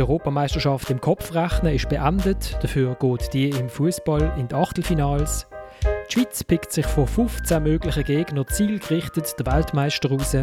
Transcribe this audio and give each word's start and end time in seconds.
Die 0.00 0.04
Europameisterschaft 0.04 0.88
im 0.88 0.98
Kopfrechnen 0.98 1.74
ist 1.74 1.90
beendet, 1.90 2.56
dafür 2.62 2.96
geht 2.98 3.34
die 3.34 3.50
im 3.50 3.68
Fußball 3.68 4.32
in 4.38 4.48
die 4.48 4.54
Achtelfinals. 4.54 5.46
Die 6.08 6.14
Schweiz 6.14 6.42
pickt 6.42 6.72
sich 6.72 6.86
von 6.86 7.06
15 7.06 7.62
möglichen 7.62 8.04
Gegnern 8.04 8.46
zielgerichtet 8.48 9.38
den 9.38 9.44
Weltmeister 9.44 10.08
raus. 10.08 10.34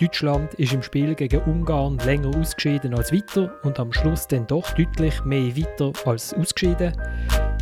Deutschland 0.00 0.54
ist 0.54 0.72
im 0.72 0.82
Spiel 0.82 1.14
gegen 1.14 1.42
Ungarn 1.42 1.98
länger 1.98 2.36
ausgeschieden 2.36 2.92
als 2.92 3.12
weiter 3.12 3.52
und 3.62 3.78
am 3.78 3.92
Schluss 3.92 4.26
dann 4.26 4.48
doch 4.48 4.68
deutlich 4.72 5.24
mehr 5.24 5.56
weiter 5.56 5.92
als 6.06 6.34
ausgeschieden. 6.34 7.00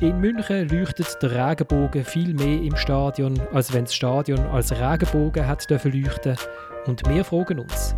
In 0.00 0.20
München 0.20 0.70
leuchtet 0.70 1.22
der 1.22 1.50
Regenbogen 1.50 2.02
viel 2.02 2.32
mehr 2.32 2.62
im 2.62 2.76
Stadion, 2.76 3.38
als 3.52 3.74
wenn 3.74 3.84
das 3.84 3.94
Stadion 3.94 4.40
als 4.46 4.72
Regenbogen 4.72 5.46
hat 5.46 5.68
leuchten 5.68 6.36
Und 6.86 7.06
wir 7.10 7.24
fragen 7.24 7.58
uns, 7.58 7.94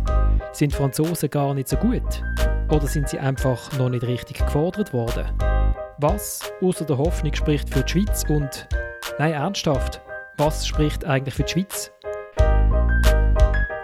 sind 0.51 0.73
Franzosen 0.73 1.29
gar 1.29 1.53
nicht 1.53 1.69
so 1.69 1.77
gut? 1.77 2.21
Oder 2.69 2.87
sind 2.87 3.07
sie 3.07 3.19
einfach 3.19 3.77
noch 3.77 3.89
nicht 3.89 4.03
richtig 4.03 4.39
gefordert 4.39 4.91
worden? 4.91 5.25
Was 5.99 6.51
außer 6.61 6.83
der 6.83 6.97
Hoffnung 6.97 7.33
spricht 7.33 7.71
für 7.71 7.83
die 7.83 7.91
Schweiz 7.91 8.23
und 8.27 8.67
Nein, 9.19 9.33
ernsthaft. 9.33 10.01
Was 10.37 10.65
spricht 10.67 11.05
eigentlich 11.05 11.35
für 11.35 11.43
die 11.43 11.51
Schweiz? 11.51 11.91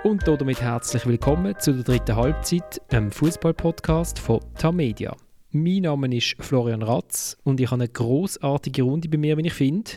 Und 0.03 0.27
damit 0.27 0.61
herzlich 0.61 1.05
willkommen 1.05 1.53
zu 1.59 1.73
der 1.73 1.83
dritten 1.83 2.15
Halbzeit, 2.15 2.81
einem 2.89 3.11
Fußball-Podcast 3.11 4.17
von 4.17 4.39
Tamedia. 4.57 5.15
Mein 5.51 5.83
Name 5.83 6.17
ist 6.17 6.35
Florian 6.39 6.81
Ratz 6.81 7.37
und 7.43 7.59
ich 7.61 7.67
habe 7.67 7.83
eine 7.83 7.87
großartige 7.87 8.81
Runde 8.81 9.09
bei 9.09 9.17
mir, 9.17 9.37
wie 9.37 9.45
ich 9.45 9.53
finde. 9.53 9.91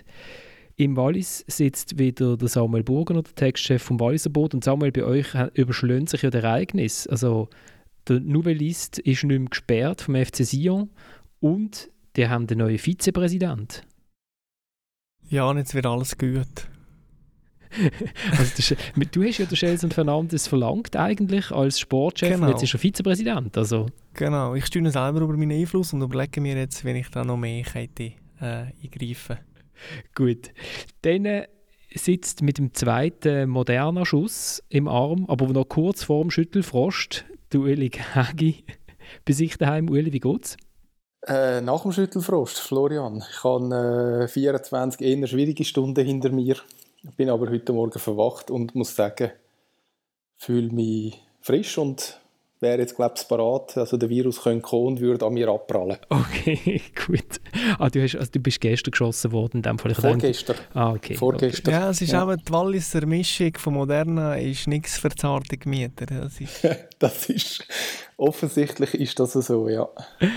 Im 0.77 0.97
Wallis 0.97 1.43
sitzt 1.47 1.99
wieder 1.99 2.37
der 2.37 2.49
Samuel 2.49 2.83
Burger, 2.83 3.15
der 3.15 3.35
Textchef 3.35 3.83
vom 3.83 3.99
Walliser 3.99 4.31
Boot. 4.31 4.55
Und 4.55 4.63
Samuel, 4.63 4.93
bei 4.93 5.05
euch 5.05 5.29
überschlägt 5.55 6.11
sich 6.11 6.23
ja 6.23 6.31
das 6.31 6.43
Ereignis. 6.43 7.07
Also, 7.07 7.49
der 8.09 8.21
Nouvelliste 8.21 9.01
ist 9.03 9.25
nicht 9.25 9.39
mehr 9.39 9.49
gesperrt 9.49 10.03
vom 10.03 10.15
FC 10.15 10.45
Sion 10.45 10.91
und 11.41 11.91
die 12.17 12.29
haben 12.29 12.47
den 12.47 12.59
neuen 12.59 12.79
Vizepräsident. 12.79 13.83
Ja, 15.29 15.49
und 15.49 15.59
jetzt 15.59 15.75
wird 15.75 15.87
alles 15.87 16.17
gut. 16.17 16.69
also 18.31 18.77
du 19.11 19.25
hast 19.25 19.39
ja 19.39 19.47
den 19.47 19.59
Gelson 19.59 19.91
Fernandes 19.91 20.47
verlangt 20.47 20.95
eigentlich 20.95 21.51
als 21.51 21.81
Sportchef 21.81 22.35
genau. 22.35 22.47
und 22.47 22.53
jetzt 22.53 22.63
ist 22.63 22.75
er 22.75 22.79
Vizepräsident. 22.79 23.57
Also. 23.59 23.87
Genau, 24.13 24.55
ich 24.55 24.67
steuere 24.67 24.91
selber 24.91 25.23
über 25.23 25.37
meinen 25.37 25.59
Einfluss 25.59 25.93
und 25.93 26.03
überlege 26.03 26.41
mir 26.41 26.57
jetzt, 26.57 26.85
wenn 26.85 26.97
ich 26.97 27.09
da 27.09 27.25
noch 27.25 27.37
mehr 27.37 27.65
könnte, 27.65 28.13
äh, 28.41 28.67
eingreifen 28.83 29.39
Gut, 30.15 30.53
dann 31.03 31.25
äh, 31.25 31.49
sitzt 31.95 32.43
mit 32.43 32.59
dem 32.59 32.75
zweiten 32.75 33.49
modernen 33.49 34.05
Schuss 34.05 34.63
im 34.69 34.89
Arm, 34.89 35.27
aber 35.29 35.49
noch 35.49 35.65
kurz 35.65 36.05
vor 36.05 36.23
dem 36.23 36.31
Schüttelfrost, 36.31 37.25
du 37.55 37.63
Ueli 37.63 37.91
Hagi 37.91 38.65
bei 39.25 39.33
sich 39.33 39.57
daheim. 39.57 39.89
Ueli, 39.89 40.13
wie 40.13 40.21
geht's? 40.21 40.57
Äh, 41.27 41.61
nach 41.61 41.83
dem 41.83 41.93
Schüttelfrost, 41.93 42.59
Florian. 42.59 43.25
Ich 43.31 43.45
habe 43.45 44.25
äh, 44.25 44.29
24 44.29 45.01
eher 45.01 45.27
schwierige 45.27 45.65
Stunden 45.65 46.05
hinter 46.05 46.31
mir. 46.31 46.57
Ich 47.03 47.17
bin 47.17 47.31
aber 47.31 47.49
heute 47.49 47.73
Morgen 47.73 47.99
verwacht 47.99 48.51
und 48.51 48.75
muss 48.75 48.95
sagen, 48.97 49.31
fühle 50.37 50.71
mich 50.71 51.23
frisch 51.41 51.79
und 51.79 52.21
wäre 52.65 52.81
jetzt, 52.81 52.97
glaube 52.97 53.15
ich, 53.17 53.29
parat. 53.29 53.77
Also 53.77 53.97
der 53.97 54.09
Virus 54.09 54.43
könnte 54.43 54.63
kommen 54.63 54.87
und 54.87 55.01
würde 55.01 55.25
an 55.25 55.35
mir 55.35 55.49
abprallen. 55.49 55.99
Okay, 56.09 56.83
gut. 57.07 57.41
Ah, 57.79 57.89
du, 57.89 58.03
hast, 58.03 58.17
also 58.17 58.33
du 58.33 58.41
bist 58.41 58.61
gestern 58.61 58.91
geschossen 58.91 59.31
worden, 59.31 59.59
in 59.59 59.63
dem 59.63 59.79
Fall. 59.79 59.93
Ich 59.93 59.99
Vorgestern. 59.99 60.57
Denke, 60.57 60.71
ah, 60.75 60.93
okay. 60.93 61.15
Vorgestern. 61.15 61.73
Ja, 61.73 61.91
es 61.91 62.01
ist 62.01 62.13
ja. 62.13 62.25
auch 62.25 62.35
die 62.35 62.53
Walliser 62.53 63.07
Mischung 63.07 63.53
von 63.57 63.75
Moderna 63.75 64.35
ist 64.35 64.67
nichts 64.67 64.99
für 64.99 65.11
zarte 65.11 65.57
Gemüter. 65.57 66.07
Das 66.07 66.41
ist, 66.41 66.67
das 66.99 67.29
ist, 67.29 67.67
offensichtlich 68.17 68.95
ist 68.95 69.21
das 69.21 69.35
so, 69.35 69.69
ja. 69.69 69.89
ja. 70.21 70.29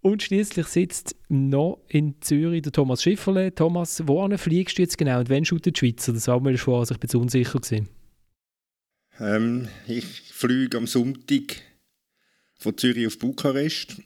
Und 0.00 0.22
schließlich 0.22 0.66
sitzt 0.68 1.16
noch 1.28 1.80
in 1.88 2.14
Zürich 2.20 2.62
der 2.62 2.72
Thomas 2.72 3.02
Schifferle. 3.02 3.54
Thomas, 3.54 4.06
wohin 4.06 4.38
fliegst 4.38 4.78
du 4.78 4.82
jetzt 4.82 4.96
genau 4.96 5.18
und 5.18 5.28
wann 5.28 5.44
shootet 5.44 5.76
die 5.76 5.78
Schweiz? 5.80 6.06
Das 6.06 6.24
Samuel 6.24 6.56
schon, 6.56 6.78
also 6.78 6.94
ich 6.94 7.00
bin 7.00 7.20
unsicher 7.20 7.60
Ähm, 9.20 9.68
ich 9.86 10.27
fliege 10.38 10.76
am 10.76 10.86
Sonntag 10.86 11.56
von 12.60 12.78
Zürich 12.78 13.08
auf 13.08 13.18
Bukarest 13.18 13.96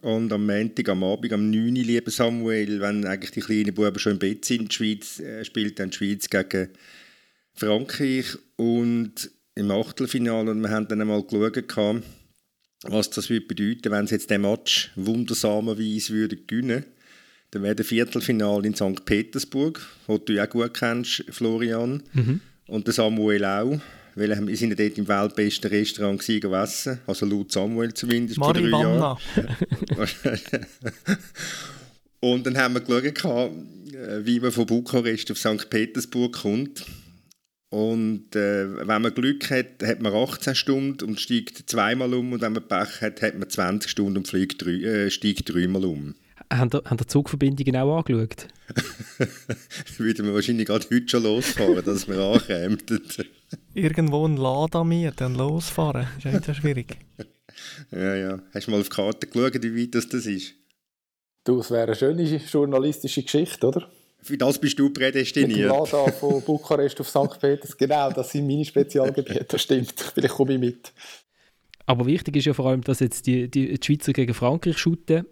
und 0.00 0.32
am 0.32 0.46
Montag 0.46 0.88
am 0.88 1.04
Abend, 1.04 1.30
am 1.34 1.50
9. 1.50 1.74
liebe 1.74 2.10
Samuel, 2.10 2.80
wenn 2.80 3.04
eigentlich 3.04 3.32
die 3.32 3.40
kleinen 3.40 3.74
Buben 3.74 3.98
schon 3.98 4.12
im 4.12 4.18
Bett 4.18 4.46
sind, 4.46 4.70
die 4.70 4.74
Schweiz, 4.74 5.20
äh, 5.20 5.44
spielt 5.44 5.78
dann 5.78 5.90
die 5.90 5.96
Schweiz 5.98 6.30
gegen 6.30 6.70
Frankreich 7.52 8.38
und 8.56 9.30
im 9.56 9.70
Achtelfinale 9.70 10.52
und 10.52 10.62
wir 10.62 10.70
haben 10.70 10.88
dann 10.88 11.02
einmal 11.02 11.22
geschaut, 11.22 12.02
was 12.84 13.10
das 13.10 13.28
würde 13.28 13.46
bedeuten, 13.46 13.92
wenn 13.92 14.06
sie 14.06 14.14
jetzt 14.14 14.30
den 14.30 14.40
Match 14.40 14.90
wundersamerweise 14.96 16.14
würden 16.14 16.46
gewinnen 16.46 16.86
dann 17.50 17.62
wäre 17.62 17.74
der 17.74 17.84
Viertelfinale 17.84 18.66
in 18.66 18.74
St. 18.74 19.04
Petersburg, 19.04 19.80
wo 20.06 20.16
du 20.16 20.34
ja 20.34 20.46
auch 20.46 20.50
gut 20.50 20.74
kennst, 20.74 21.24
Florian, 21.30 22.02
mhm. 22.12 22.40
und 22.66 22.86
der 22.86 22.94
Samuel 22.94 23.44
auch, 23.44 23.80
weil 24.18 24.46
wir 24.46 24.56
sind 24.56 24.70
ja 24.70 24.76
dort 24.76 24.98
im 24.98 25.08
weltbesten 25.08 25.70
Restaurant 25.70 26.24
gegessen, 26.24 27.00
also 27.06 27.26
laut 27.26 27.52
Samuel 27.52 27.92
zumindest 27.94 28.38
Marivanna. 28.38 29.18
und 32.20 32.46
dann 32.46 32.56
haben 32.56 32.74
wir 32.74 33.00
geschaut, 33.00 33.52
äh, 33.92 34.24
wie 34.24 34.40
man 34.40 34.52
von 34.52 34.66
Bukarest 34.66 35.30
auf 35.30 35.38
St. 35.38 35.70
Petersburg 35.70 36.32
kommt 36.32 36.84
und 37.70 38.34
äh, 38.34 38.86
wenn 38.86 39.02
man 39.02 39.14
Glück 39.14 39.50
hat, 39.50 39.82
hat 39.84 40.00
man 40.00 40.14
18 40.14 40.54
Stunden 40.54 41.06
und 41.06 41.20
steigt 41.20 41.68
zweimal 41.68 42.14
um. 42.14 42.32
Und 42.32 42.40
wenn 42.40 42.54
man 42.54 42.66
Pech 42.66 43.02
hat, 43.02 43.20
hat 43.20 43.38
man 43.38 43.48
20 43.48 43.90
Stunden 43.90 44.18
und 44.18 44.28
fliegt 44.28 44.64
drei, 44.64 44.72
äh, 44.72 45.10
steigt 45.10 45.52
dreimal 45.52 45.84
um. 45.84 46.14
Haben 46.50 46.70
ihr, 46.72 46.82
haben 46.84 47.08
Zugverbindungen 47.08 47.76
auch 47.76 47.98
angeschaut? 47.98 48.48
würden 49.98 50.26
wir 50.26 50.34
wahrscheinlich 50.34 50.66
gerade 50.66 50.86
heute 50.90 51.08
schon 51.08 51.22
losfahren, 51.22 51.84
dass 51.84 52.08
wir 52.08 52.18
ankämen. 52.18 52.78
Irgendwo 53.74 54.26
ein 54.26 54.36
Laden 54.36 54.88
mieten 54.88 55.24
und 55.24 55.34
losfahren. 55.36 56.06
Das 56.06 56.16
ist 56.18 56.24
ja 56.24 56.30
nicht 56.32 56.44
so 56.44 56.54
schwierig. 56.54 56.96
ja, 57.90 58.14
ja. 58.14 58.42
Hast 58.52 58.66
du 58.66 58.70
mal 58.70 58.80
auf 58.80 58.88
die 58.88 58.96
Karte 58.96 59.26
geschaut, 59.26 59.62
wie 59.62 59.82
weit 59.82 59.94
das, 59.94 60.08
das 60.08 60.26
ist? 60.26 60.54
Du, 61.44 61.60
es 61.60 61.70
wäre 61.70 61.84
eine 61.84 61.94
schöne 61.94 62.24
journalistische 62.24 63.22
Geschichte, 63.22 63.66
oder? 63.66 63.90
Für 64.20 64.36
das 64.36 64.58
bist 64.58 64.78
du 64.78 64.90
prädestiniert. 64.90 65.50
Mit 65.50 65.58
dem 65.58 65.68
Lada 65.68 66.10
von 66.12 66.42
Bukarest 66.46 67.00
auf 67.00 67.08
St. 67.08 67.40
Peters. 67.40 67.76
Genau, 67.76 68.10
das 68.10 68.30
sind 68.32 68.46
meine 68.46 68.64
Spezialgebiete, 68.64 69.44
das 69.44 69.62
stimmt. 69.62 69.94
Vielleicht 70.14 70.34
komme 70.34 70.54
ich 70.54 70.60
mit. 70.60 70.92
Aber 71.86 72.04
wichtig 72.04 72.36
ist 72.36 72.44
ja 72.44 72.52
vor 72.52 72.66
allem, 72.66 72.82
dass 72.82 73.00
jetzt 73.00 73.26
die, 73.26 73.48
die, 73.48 73.78
die 73.78 73.84
Schweizer 73.84 74.12
gegen 74.12 74.34
Frankreich 74.34 74.76
shooten. 74.76 75.24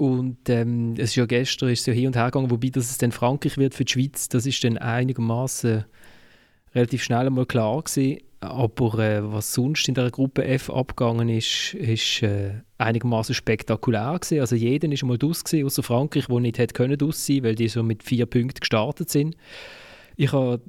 Und 0.00 0.48
ähm, 0.48 0.94
es 0.96 1.10
ist 1.10 1.16
ja 1.16 1.26
gestern 1.26 1.68
ist 1.68 1.86
ja 1.86 1.92
hin 1.92 2.06
und 2.06 2.16
her 2.16 2.24
gegangen, 2.24 2.50
wobei 2.50 2.70
dass 2.70 2.90
es 2.90 2.96
dann 2.96 3.12
Frankreich 3.12 3.58
wird 3.58 3.74
für 3.74 3.84
die 3.84 3.92
Schweiz, 3.92 4.30
das 4.30 4.46
ist 4.46 4.64
dann 4.64 4.78
einigermaßen 4.78 5.84
relativ 6.74 7.02
schnell 7.02 7.26
einmal 7.26 7.44
klar 7.44 7.82
gewesen. 7.82 8.22
Aber 8.40 8.98
äh, 8.98 9.30
was 9.30 9.52
sonst 9.52 9.86
in 9.88 9.94
der 9.94 10.10
Gruppe 10.10 10.46
F 10.46 10.70
abgegangen 10.70 11.28
ist, 11.28 11.74
ist 11.74 12.22
äh, 12.22 12.62
einigermaßen 12.78 13.34
spektakulär 13.34 14.18
gewesen. 14.18 14.40
Also 14.40 14.56
jeder 14.56 14.90
ist 14.90 15.02
einmal 15.02 15.18
draus 15.18 15.44
gewesen, 15.44 15.66
außer 15.66 15.82
Frankreich, 15.82 16.30
wo 16.30 16.40
nicht 16.40 16.56
hätte 16.56 16.72
können 16.72 16.96
draus 16.96 17.26
sein, 17.26 17.42
weil 17.42 17.54
die 17.54 17.68
so 17.68 17.82
mit 17.82 18.02
vier 18.02 18.24
Punkten 18.24 18.60
gestartet 18.60 19.10
sind. 19.10 19.36
Ich 20.16 20.32
hatte 20.32 20.62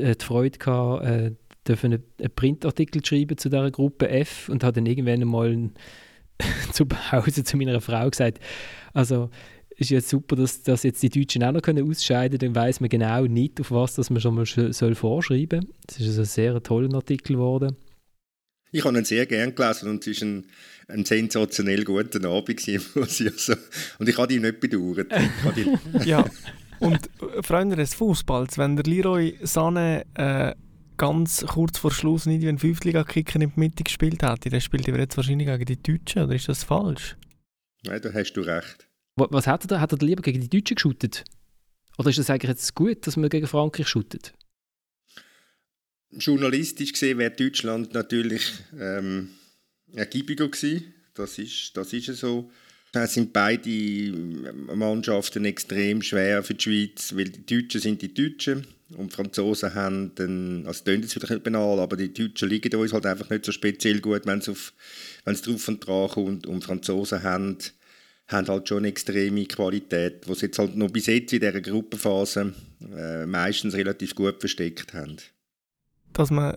äh, 0.00 0.16
die 0.16 0.24
Freude 0.24 0.58
gehabt, 0.58 1.04
äh, 1.04 1.30
einen, 1.80 2.02
einen 2.18 2.34
Printartikel 2.34 3.06
schreiben 3.06 3.38
zu 3.38 3.50
dieser 3.50 3.70
Gruppe 3.70 4.08
F 4.08 4.48
und 4.48 4.64
habe 4.64 4.72
dann 4.72 4.86
irgendwann 4.86 5.22
einmal 5.22 5.70
zu 6.72 6.86
Hause 7.12 7.44
zu 7.44 7.56
meiner 7.56 7.80
Frau 7.80 8.08
gesagt, 8.08 8.40
also 8.92 9.30
ist 9.76 9.90
jetzt 9.90 10.08
super, 10.08 10.36
dass, 10.36 10.62
dass 10.62 10.84
jetzt 10.84 11.02
die 11.02 11.08
Deutschen 11.08 11.42
auch 11.42 11.52
noch 11.52 11.62
können 11.62 11.90
ausscheiden 11.90 12.38
können, 12.38 12.54
dann 12.54 12.62
weiß 12.62 12.80
man 12.80 12.88
genau 12.88 13.24
nicht, 13.24 13.60
auf 13.60 13.70
was 13.70 13.94
dass 13.94 14.10
man 14.10 14.20
schon 14.20 14.34
mal 14.34 14.46
soll 14.46 14.94
vorschreiben 14.94 15.62
soll. 15.62 15.70
Das 15.86 16.00
ist 16.00 16.06
also 16.08 16.22
ein 16.22 16.26
sehr 16.26 16.62
toller 16.62 16.94
Artikel 16.94 17.34
geworden. 17.34 17.76
Ich 18.70 18.84
habe 18.84 18.98
ihn 18.98 19.04
sehr 19.04 19.26
gern 19.26 19.54
gelesen 19.54 19.88
und 19.88 20.06
es 20.06 20.20
war 20.20 20.28
ein, 20.28 20.46
ein 20.88 21.04
sensationell 21.04 21.84
guter 21.84 22.28
Abend. 22.28 22.68
Also, 22.96 23.54
und 23.98 24.08
ich 24.08 24.18
habe 24.18 24.34
ihn 24.34 24.42
nicht 24.42 24.60
bedauert. 24.60 25.12
ja, 26.04 26.24
und 26.80 26.96
äh, 26.96 27.42
Freunde 27.42 27.76
des 27.76 27.94
Fußballs, 27.94 28.58
wenn 28.58 28.76
der 28.76 28.84
Leroy 28.84 29.38
Sané 29.44 30.04
äh, 30.14 30.54
ganz 30.96 31.44
kurz 31.46 31.78
vor 31.78 31.92
Schluss 31.92 32.26
nicht 32.26 32.42
wie 32.42 32.48
ein 32.48 32.58
Fünftliga-Kicker 32.58 33.36
in 33.36 33.40
der 33.40 33.52
Mitte 33.56 33.84
gespielt 33.84 34.22
hätte, 34.22 34.50
dann 34.50 34.60
spielt 34.60 34.88
er 34.88 34.98
jetzt 34.98 35.16
wahrscheinlich 35.16 35.46
gegen 35.46 35.64
die 35.64 35.82
Deutschen, 35.82 36.22
oder 36.22 36.34
ist 36.34 36.48
das 36.48 36.64
falsch? 36.64 37.16
Nein, 37.84 38.00
da 38.00 38.12
hast 38.12 38.32
du 38.32 38.40
recht. 38.40 38.88
Was 39.16 39.46
hat 39.46 39.64
er 39.64 39.68
da? 39.68 39.80
Hat 39.80 39.92
er 39.92 39.98
lieber 39.98 40.22
gegen 40.22 40.40
die 40.40 40.48
Deutschen 40.48 40.74
geschootet? 40.76 41.24
Oder 41.98 42.10
ist 42.10 42.18
es 42.18 42.30
eigentlich 42.30 42.48
jetzt 42.48 42.74
gut, 42.74 43.06
dass 43.06 43.16
man 43.16 43.30
gegen 43.30 43.46
Frankreich 43.46 43.88
shootet? 43.88 44.32
Journalistisch 46.10 46.92
gesehen 46.92 47.18
wäre 47.18 47.30
Deutschland 47.30 47.94
natürlich 47.94 48.52
ähm, 48.78 49.30
ergiebiger 49.92 50.48
gewesen. 50.48 50.94
Das 51.14 51.38
ist, 51.38 51.76
das 51.76 51.92
ist 51.92 52.06
so. 52.16 52.50
Es 52.92 53.14
sind 53.14 53.32
beide 53.32 53.70
Mannschaften 54.74 55.44
extrem 55.44 56.00
schwer 56.02 56.44
für 56.44 56.54
die 56.54 56.62
Schweiz, 56.62 57.14
weil 57.16 57.28
die 57.28 57.44
Deutschen 57.44 57.80
sind 57.80 58.02
die 58.02 58.14
Deutschen 58.14 58.66
Und 58.96 59.10
die 59.10 59.16
Franzosen 59.16 59.74
haben 59.74 60.14
dann, 60.14 60.66
also 60.66 60.84
klingt 60.84 61.04
jetzt 61.04 61.14
vielleicht 61.14 61.42
banal, 61.42 61.80
aber 61.80 61.96
die 61.96 62.12
Deutschen 62.12 62.48
liegen 62.48 62.74
uns 62.76 62.92
halt 62.92 63.06
einfach 63.06 63.30
nicht 63.30 63.44
so 63.44 63.52
speziell 63.52 64.00
gut, 64.00 64.26
wenn 64.26 64.38
es 64.38 65.42
drauf 65.42 65.68
und 65.68 65.86
dran 65.86 66.08
kommt. 66.08 66.46
Und 66.46 66.62
die 66.62 66.66
Franzosen 66.66 67.22
haben, 67.22 67.58
haben 68.28 68.48
halt 68.48 68.68
schon 68.68 68.78
eine 68.78 68.88
extreme 68.88 69.46
Qualität, 69.46 70.26
die 70.26 70.34
sie 70.34 70.46
jetzt 70.46 70.58
halt 70.58 70.76
noch 70.76 70.90
bis 70.90 71.06
jetzt 71.06 71.32
in 71.32 71.40
dieser 71.40 71.60
Gruppenphase 71.60 72.54
äh, 72.96 73.26
meistens 73.26 73.74
relativ 73.74 74.14
gut 74.14 74.40
versteckt 74.40 74.94
haben. 74.94 75.16
Dass 76.12 76.30
man 76.30 76.56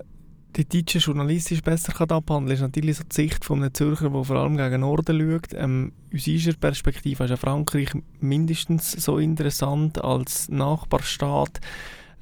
die 0.57 0.67
Deutschen 0.67 1.01
journalistisch 1.01 1.61
besser 1.61 1.93
kann 1.93 2.09
abhandeln 2.09 2.47
kann, 2.47 2.53
ist 2.55 2.61
natürlich 2.61 2.97
so 2.97 3.03
die 3.03 3.15
Sicht 3.15 3.45
von 3.45 3.61
einem 3.61 3.73
Zürcher, 3.73 4.09
der 4.09 4.23
vor 4.23 4.37
allem 4.37 4.57
gegen 4.57 4.81
Norden 4.81 5.19
schaut. 5.19 5.53
Ähm, 5.53 5.91
aus 6.13 6.27
unserer 6.27 6.55
Perspektive 6.55 7.23
ist 7.23 7.29
ja 7.29 7.37
Frankreich 7.37 7.89
mindestens 8.19 8.91
so 8.91 9.19
interessant 9.19 10.03
als 10.03 10.49
Nachbarstaat 10.49 11.59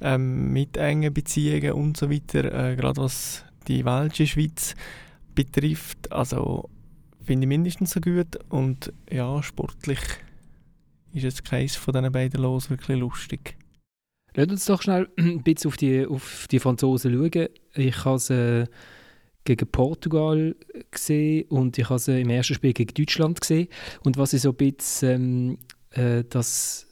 ähm, 0.00 0.52
mit 0.52 0.76
engen 0.76 1.12
Beziehungen 1.12 1.72
und 1.72 1.96
so 1.96 2.10
weiter, 2.10 2.44
äh, 2.44 2.76
gerade 2.76 3.00
was 3.00 3.44
die 3.68 3.84
Welsche 3.84 4.26
Schweiz 4.26 4.74
betrifft. 5.34 6.12
Also 6.12 6.68
finde 7.22 7.44
ich 7.44 7.48
mindestens 7.48 7.92
so 7.92 8.00
gut 8.00 8.38
und 8.48 8.92
ja, 9.10 9.42
sportlich 9.42 10.00
ist 11.12 11.22
jetzt 11.22 11.44
keins 11.44 11.76
von 11.76 11.94
diesen 11.94 12.12
beiden 12.12 12.42
los 12.42 12.70
wirklich 12.70 12.98
lustig. 12.98 13.56
Lass 14.34 14.48
uns 14.48 14.66
doch 14.66 14.82
schnell 14.82 15.08
ein 15.16 15.42
bisschen 15.42 15.68
auf 15.68 15.76
die, 15.76 16.06
auf 16.06 16.46
die 16.50 16.60
Franzosen 16.60 17.12
schauen. 17.14 17.48
Ich 17.74 18.04
habe 18.04 18.18
sie 18.18 18.68
gegen 19.44 19.66
Portugal 19.68 20.54
gesehen 20.90 21.46
und 21.48 21.78
ich 21.78 21.88
habe 21.88 21.98
sie 21.98 22.20
im 22.20 22.30
ersten 22.30 22.54
Spiel 22.54 22.74
gegen 22.74 22.92
Deutschland 22.92 23.40
gesehen. 23.40 23.68
Und 24.04 24.18
was 24.18 24.34
ich 24.34 24.42
so 24.42 24.50
ein 24.50 24.56
bisschen, 24.56 25.58
ähm, 25.92 26.18
äh, 26.18 26.24
das, 26.28 26.85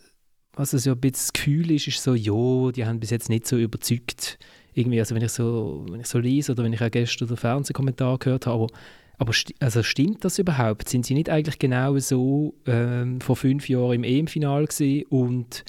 was 0.56 0.70
so 0.70 0.90
ein 0.90 1.00
bisschen 1.00 1.12
das 1.12 1.32
Gefühl 1.32 1.70
ist, 1.70 1.88
ist 1.88 2.02
so, 2.02 2.14
ja, 2.14 2.72
die 2.72 2.86
haben 2.86 3.00
bis 3.00 3.10
jetzt 3.10 3.28
nicht 3.28 3.46
so 3.46 3.56
überzeugt. 3.56 4.38
Irgendwie, 4.74 4.98
also 4.98 5.14
wenn 5.14 5.22
ich 5.22 5.32
so, 5.32 5.84
wenn 5.88 6.00
ich 6.00 6.06
so 6.06 6.18
lese 6.18 6.52
oder 6.52 6.64
wenn 6.64 6.72
ich 6.72 6.82
auch 6.82 6.90
gestern 6.90 7.28
den 7.28 7.36
Fernsehkommentar 7.36 8.18
gehört 8.18 8.46
habe, 8.46 8.64
aber, 8.64 8.72
aber 9.18 9.32
also 9.60 9.82
stimmt 9.82 10.24
das 10.24 10.38
überhaupt? 10.38 10.88
Sind 10.88 11.06
sie 11.06 11.14
nicht 11.14 11.30
eigentlich 11.30 11.58
genau 11.58 11.96
so 11.98 12.54
ähm, 12.66 13.20
vor 13.20 13.36
fünf 13.36 13.68
Jahren 13.68 13.94
im 13.94 14.04
EM-Final 14.04 14.66
und 15.10 15.64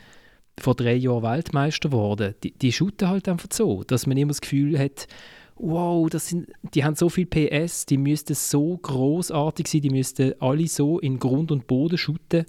vor 0.60 0.76
drei 0.76 0.96
Jahren 0.96 1.24
Weltmeister 1.24 1.90
geworden. 1.90 2.36
Die, 2.44 2.52
die 2.52 2.72
shooten 2.72 3.10
halt 3.10 3.28
einfach 3.28 3.50
so, 3.52 3.84
dass 3.84 4.08
man 4.08 4.18
immer 4.18 4.30
das 4.30 4.42
Gefühl 4.42 4.80
hat, 4.80 5.08
wow, 5.58 6.10
das 6.10 6.30
sind, 6.30 6.50
die 6.74 6.84
haben 6.84 6.96
so 6.96 7.10
viel 7.10 7.26
PS, 7.26 7.86
die 7.86 7.98
müssten 7.98 8.34
so 8.34 8.78
großartig 8.78 9.68
sein, 9.68 9.82
die 9.82 9.90
müssten 9.90 10.34
alle 10.40 10.68
so 10.68 11.00
in 11.00 11.20
Grund 11.20 11.52
und 11.52 11.68
Boden 11.68 11.98
shooten, 11.98 12.46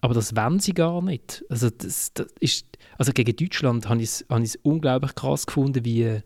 aber 0.00 0.14
das 0.14 0.34
wollen 0.34 0.60
sie 0.60 0.72
gar 0.72 1.02
nicht. 1.02 1.44
Also, 1.48 1.70
das, 1.70 2.12
das 2.14 2.26
ist, 2.40 2.66
also 2.98 3.12
gegen 3.12 3.36
Deutschland 3.36 3.88
habe 3.88 4.02
ich 4.02 4.24
es 4.28 4.58
unglaublich 4.62 5.14
krass 5.14 5.46
gefunden, 5.46 5.84
wie, 5.84 6.20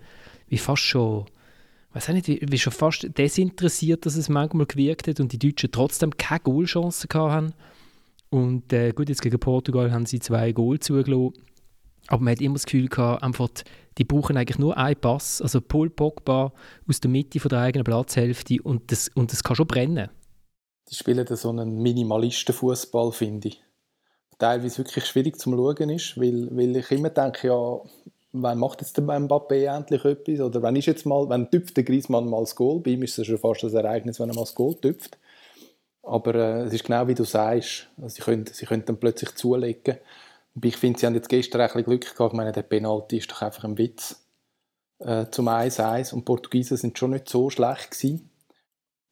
wie 0.49 0.59
fast 0.59 0.83
schon 0.83 1.27
weiß 1.95 2.09
nicht, 2.09 2.29
wie, 2.29 2.41
wie 2.43 2.59
schon 2.59 2.73
fast 2.73 3.07
desinteressiert, 3.17 4.05
dass 4.05 4.17
es 4.17 4.29
manchmal 4.29 4.67
gewirkt 4.67 5.09
hat 5.09 5.21
und 5.21 5.33
die 5.33 5.39
Deutschen 5.39 5.71
trotzdem 5.71 6.17
keine 6.17 6.41
Goalchancen 6.41 7.09
hatten. 7.15 7.55
Und 8.31 8.73
äh, 8.73 8.93
gut, 8.93 9.09
jetzt 9.09 9.23
gegen 9.23 9.39
Portugal 9.39 9.93
haben 9.93 10.07
sie 10.07 10.19
zwei 10.19 10.53
Goal 10.53 10.81
zugelassen. 10.81 11.35
Aber 12.09 12.23
man 12.23 12.33
hat 12.33 12.41
immer 12.41 12.55
das 12.55 12.67
Gefühl 12.67 12.89
gehabt, 12.89 13.23
einfach, 13.23 13.49
die 13.97 14.05
brauchen 14.05 14.37
eigentlich 14.37 14.59
nur 14.59 14.77
einen 14.77 15.01
Pass, 15.01 15.41
also 15.41 15.61
Paul 15.61 15.89
Pogba 15.89 16.53
aus 16.87 17.01
der 17.01 17.11
Mitte 17.11 17.41
von 17.41 17.49
der 17.49 17.61
eigenen 17.61 17.85
Platzhälfte 17.85 18.61
und 18.63 18.91
das, 18.93 19.09
und 19.15 19.33
das 19.33 19.43
kann 19.43 19.57
schon 19.57 19.67
brennen. 19.67 20.11
Die 20.91 20.95
spielen 20.95 21.27
so 21.27 21.49
einen 21.49 21.81
Minimalisten-Fußball, 21.81 23.13
finde 23.13 23.49
ich. 23.49 23.64
Teilweise 24.39 24.79
wirklich 24.79 25.07
schwierig 25.07 25.39
zum 25.39 25.55
Schauen 25.57 25.91
ist, 25.91 26.19
weil, 26.19 26.49
weil 26.57 26.77
ich 26.77 26.91
immer 26.91 27.11
denke, 27.11 27.49
ja, 27.49 27.81
wann 28.35 28.59
macht 28.59 28.81
jetzt 28.81 28.97
der 28.97 29.05
Mbappé 29.05 29.75
endlich 29.75 30.05
etwas? 30.05 30.41
Oder 30.41 30.63
wenn 30.63 30.77
ist 30.77 30.87
jetzt 30.87 31.07
mal, 31.07 31.29
wenn 31.29 31.51
tüpft 31.51 31.77
der 31.77 31.85
Griezmann 31.85 32.29
mal 32.29 32.41
das 32.41 32.57
Goal? 32.57 32.81
Bei 32.81 32.91
ihm 32.91 33.03
ist 33.03 33.19
es 33.19 33.27
schon 33.27 33.39
fast 33.39 33.65
ein 33.65 33.75
Ereignis, 33.75 34.19
wenn 34.19 34.29
er 34.29 34.35
mal 34.35 34.43
das 34.43 34.55
Goal 34.55 34.75
tüpft. 34.75 35.19
Aber 36.03 36.35
äh, 36.35 36.63
es 36.63 36.75
ist 36.75 36.85
genau 36.85 37.07
wie 37.07 37.15
du 37.15 37.25
sagst. 37.25 37.89
Also 37.97 38.09
sie, 38.17 38.23
können, 38.23 38.47
sie 38.47 38.67
können 38.67 38.85
dann 38.85 38.99
plötzlich 38.99 39.35
zulegen. 39.37 39.99
Ich 40.63 40.77
finde, 40.77 40.99
sie 40.99 41.07
haben 41.07 41.15
jetzt 41.15 41.29
gestern 41.29 41.63
ein 41.63 41.69
bisschen 41.69 41.85
Glück 41.85 42.15
gehabt. 42.15 42.33
Ich 42.33 42.37
meine, 42.37 42.53
der 42.53 42.63
Penalty 42.63 43.19
ist 43.19 43.31
doch 43.31 43.43
einfach 43.43 43.65
ein 43.65 43.79
Witz 43.79 44.25
äh, 44.99 45.27
zum 45.31 45.49
1-1. 45.49 46.13
Und 46.13 46.21
die 46.21 46.25
Portugiesen 46.25 46.77
sind 46.77 46.99
schon 46.99 47.13
nicht 47.13 47.29
so 47.29 47.51
schlecht 47.51 47.93
gewesen. 47.93 48.31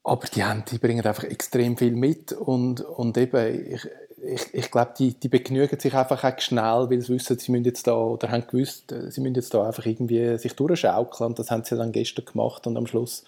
Aber 0.04 0.26
die, 0.26 0.42
haben, 0.44 0.64
die 0.70 0.78
bringen 0.78 1.06
einfach 1.06 1.24
extrem 1.24 1.76
viel 1.76 1.94
mit. 1.94 2.32
Und, 2.32 2.80
und 2.80 3.16
eben, 3.16 3.72
ich, 3.72 3.88
ich, 4.24 4.54
ich 4.54 4.70
glaube, 4.70 4.94
die, 4.98 5.14
die 5.14 5.28
begnügen 5.28 5.78
sich 5.78 5.94
einfach 5.94 6.22
auch 6.22 6.38
schnell, 6.38 6.88
weil 6.88 7.00
sie 7.00 7.14
wissen, 7.14 7.38
sie 7.38 7.50
müssen 7.50 7.64
jetzt 7.64 7.86
da, 7.86 7.94
oder 7.94 8.30
haben 8.30 8.46
gewusst, 8.46 8.92
äh, 8.92 9.10
sie 9.10 9.20
müssen 9.20 9.34
jetzt 9.34 9.52
da 9.52 9.66
einfach 9.66 9.84
irgendwie 9.84 10.38
sich 10.38 10.54
durchschaukeln. 10.54 11.30
Und 11.30 11.38
das 11.38 11.50
haben 11.50 11.64
sie 11.64 11.76
dann 11.76 11.92
gestern 11.92 12.24
gemacht. 12.24 12.66
Und 12.66 12.76
am 12.76 12.86
Schluss 12.86 13.24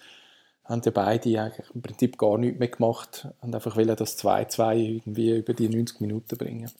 haben 0.63 0.81
ja 0.83 0.91
beide 0.91 1.41
eigentlich 1.41 1.67
im 1.73 1.81
Prinzip 1.81 2.17
gar 2.17 2.37
nichts 2.37 2.59
mehr 2.59 2.69
gemacht 2.69 3.27
und 3.41 3.53
einfach 3.53 3.75
wollen 3.75 3.95
das 3.95 4.17
2-2 4.17 4.75
irgendwie 4.75 5.37
über 5.37 5.53
die 5.53 5.69
90 5.69 6.01
Minuten 6.01 6.37
bringen. 6.37 6.71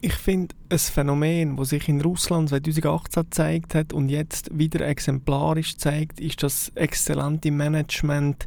Ich 0.00 0.14
finde, 0.14 0.54
ein 0.68 0.78
Phänomen, 0.78 1.56
das 1.56 1.70
sich 1.70 1.88
in 1.88 2.00
Russland 2.00 2.48
2018 2.50 3.22
gezeigt 3.22 3.74
hat 3.74 3.92
und 3.92 4.08
jetzt 4.08 4.56
wieder 4.56 4.86
exemplarisch 4.86 5.78
zeigt, 5.78 6.20
ist 6.20 6.42
das 6.42 6.70
exzellente 6.74 7.50
Management 7.50 8.46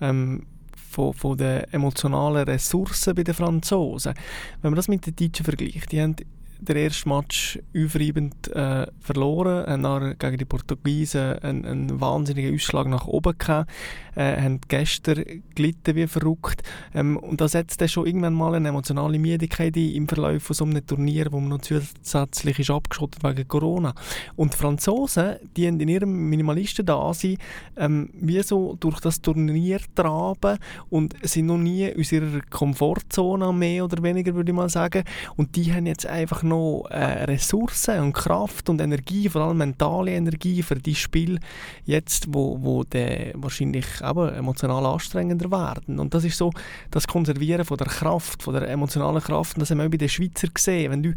ähm, 0.00 0.46
von, 0.94 1.12
von 1.12 1.36
den 1.36 1.64
emotionalen 1.72 2.44
Ressourcen 2.44 3.14
bei 3.14 3.24
den 3.24 3.34
Franzosen. 3.34 4.14
Wenn 4.62 4.70
man 4.70 4.76
das 4.76 4.88
mit 4.88 5.06
den 5.06 5.16
Deutschen 5.16 5.44
vergleicht, 5.44 5.92
die 5.92 6.00
haben 6.00 6.16
der 6.60 6.76
erste 6.76 7.08
Match 7.08 7.58
aufreibend 7.76 8.48
äh, 8.48 8.86
verloren, 9.00 9.66
haben 9.66 9.82
nachher 9.82 10.14
gegen 10.14 10.38
die 10.38 10.44
Portugiesen 10.44 11.38
einen, 11.40 11.64
einen 11.64 12.00
wahnsinnigen 12.00 12.54
Ausschlag 12.54 12.86
nach 12.86 13.06
oben 13.06 13.36
gehabt, 13.36 13.70
äh, 14.14 14.40
haben 14.40 14.60
gestern 14.68 15.24
gelitten 15.54 15.96
wie 15.96 16.06
verrückt 16.06 16.62
ähm, 16.94 17.16
und 17.16 17.40
da 17.40 17.48
setzt 17.48 17.80
dann 17.80 17.88
schon 17.88 18.06
irgendwann 18.06 18.34
mal 18.34 18.54
eine 18.54 18.68
emotionale 18.68 19.18
Müdigkeit 19.18 19.76
ein 19.76 19.94
im 19.94 20.08
Verlauf 20.08 20.42
von 20.42 20.54
so 20.54 20.64
einem 20.64 20.86
Turnier, 20.86 21.26
wo 21.30 21.40
man 21.40 21.50
noch 21.50 21.60
zusätzlich 21.60 22.58
ist 22.58 22.70
abgeschottet 22.70 23.22
wegen 23.24 23.48
Corona. 23.48 23.94
Und 24.36 24.54
die 24.54 24.58
Franzosen, 24.58 25.36
die 25.56 25.66
in 25.66 25.80
ihrem 25.80 26.28
Minimalisten 26.28 26.86
da 26.86 27.12
sind, 27.14 27.38
ähm, 27.76 28.10
wie 28.14 28.42
so 28.42 28.76
durch 28.78 29.00
das 29.00 29.20
Turnier 29.20 29.80
traben 29.94 30.58
und 30.90 31.14
sind 31.22 31.46
noch 31.46 31.58
nie 31.58 31.92
aus 31.98 32.12
ihrer 32.12 32.40
Komfortzone 32.50 33.52
mehr 33.52 33.84
oder 33.84 34.02
weniger, 34.02 34.34
würde 34.34 34.50
ich 34.50 34.56
mal 34.56 34.68
sagen. 34.68 35.04
Und 35.36 35.56
die 35.56 35.72
haben 35.72 35.86
jetzt 35.86 36.06
einfach 36.06 36.42
noch 36.44 36.86
äh, 36.90 37.24
Ressourcen 37.24 38.00
und 38.00 38.12
Kraft 38.12 38.68
und 38.68 38.80
Energie, 38.80 39.28
vor 39.28 39.42
allem 39.42 39.58
mentale 39.58 40.12
Energie 40.12 40.62
für 40.62 40.76
die 40.76 40.94
Spiel 40.94 41.40
jetzt, 41.84 42.26
wo, 42.28 42.58
wo 42.62 42.84
de 42.84 43.32
wahrscheinlich 43.36 43.86
aber 44.00 44.34
emotional 44.34 44.86
anstrengender 44.86 45.50
werden. 45.50 45.98
Und 45.98 46.14
das 46.14 46.24
ist 46.24 46.38
so 46.38 46.50
das 46.90 47.06
Konservieren 47.06 47.64
von 47.64 47.76
der 47.76 47.86
Kraft, 47.86 48.42
von 48.42 48.54
der 48.54 48.68
emotionalen 48.68 49.22
Kraft. 49.22 49.56
Und 49.56 49.60
das 49.60 49.70
haben 49.70 49.78
wir 49.78 49.86
auch 49.86 49.90
bei 49.90 49.96
den 49.96 50.08
Schweizer 50.08 50.48
gesehen. 50.48 50.92
Wenn 50.92 51.02
du 51.02 51.14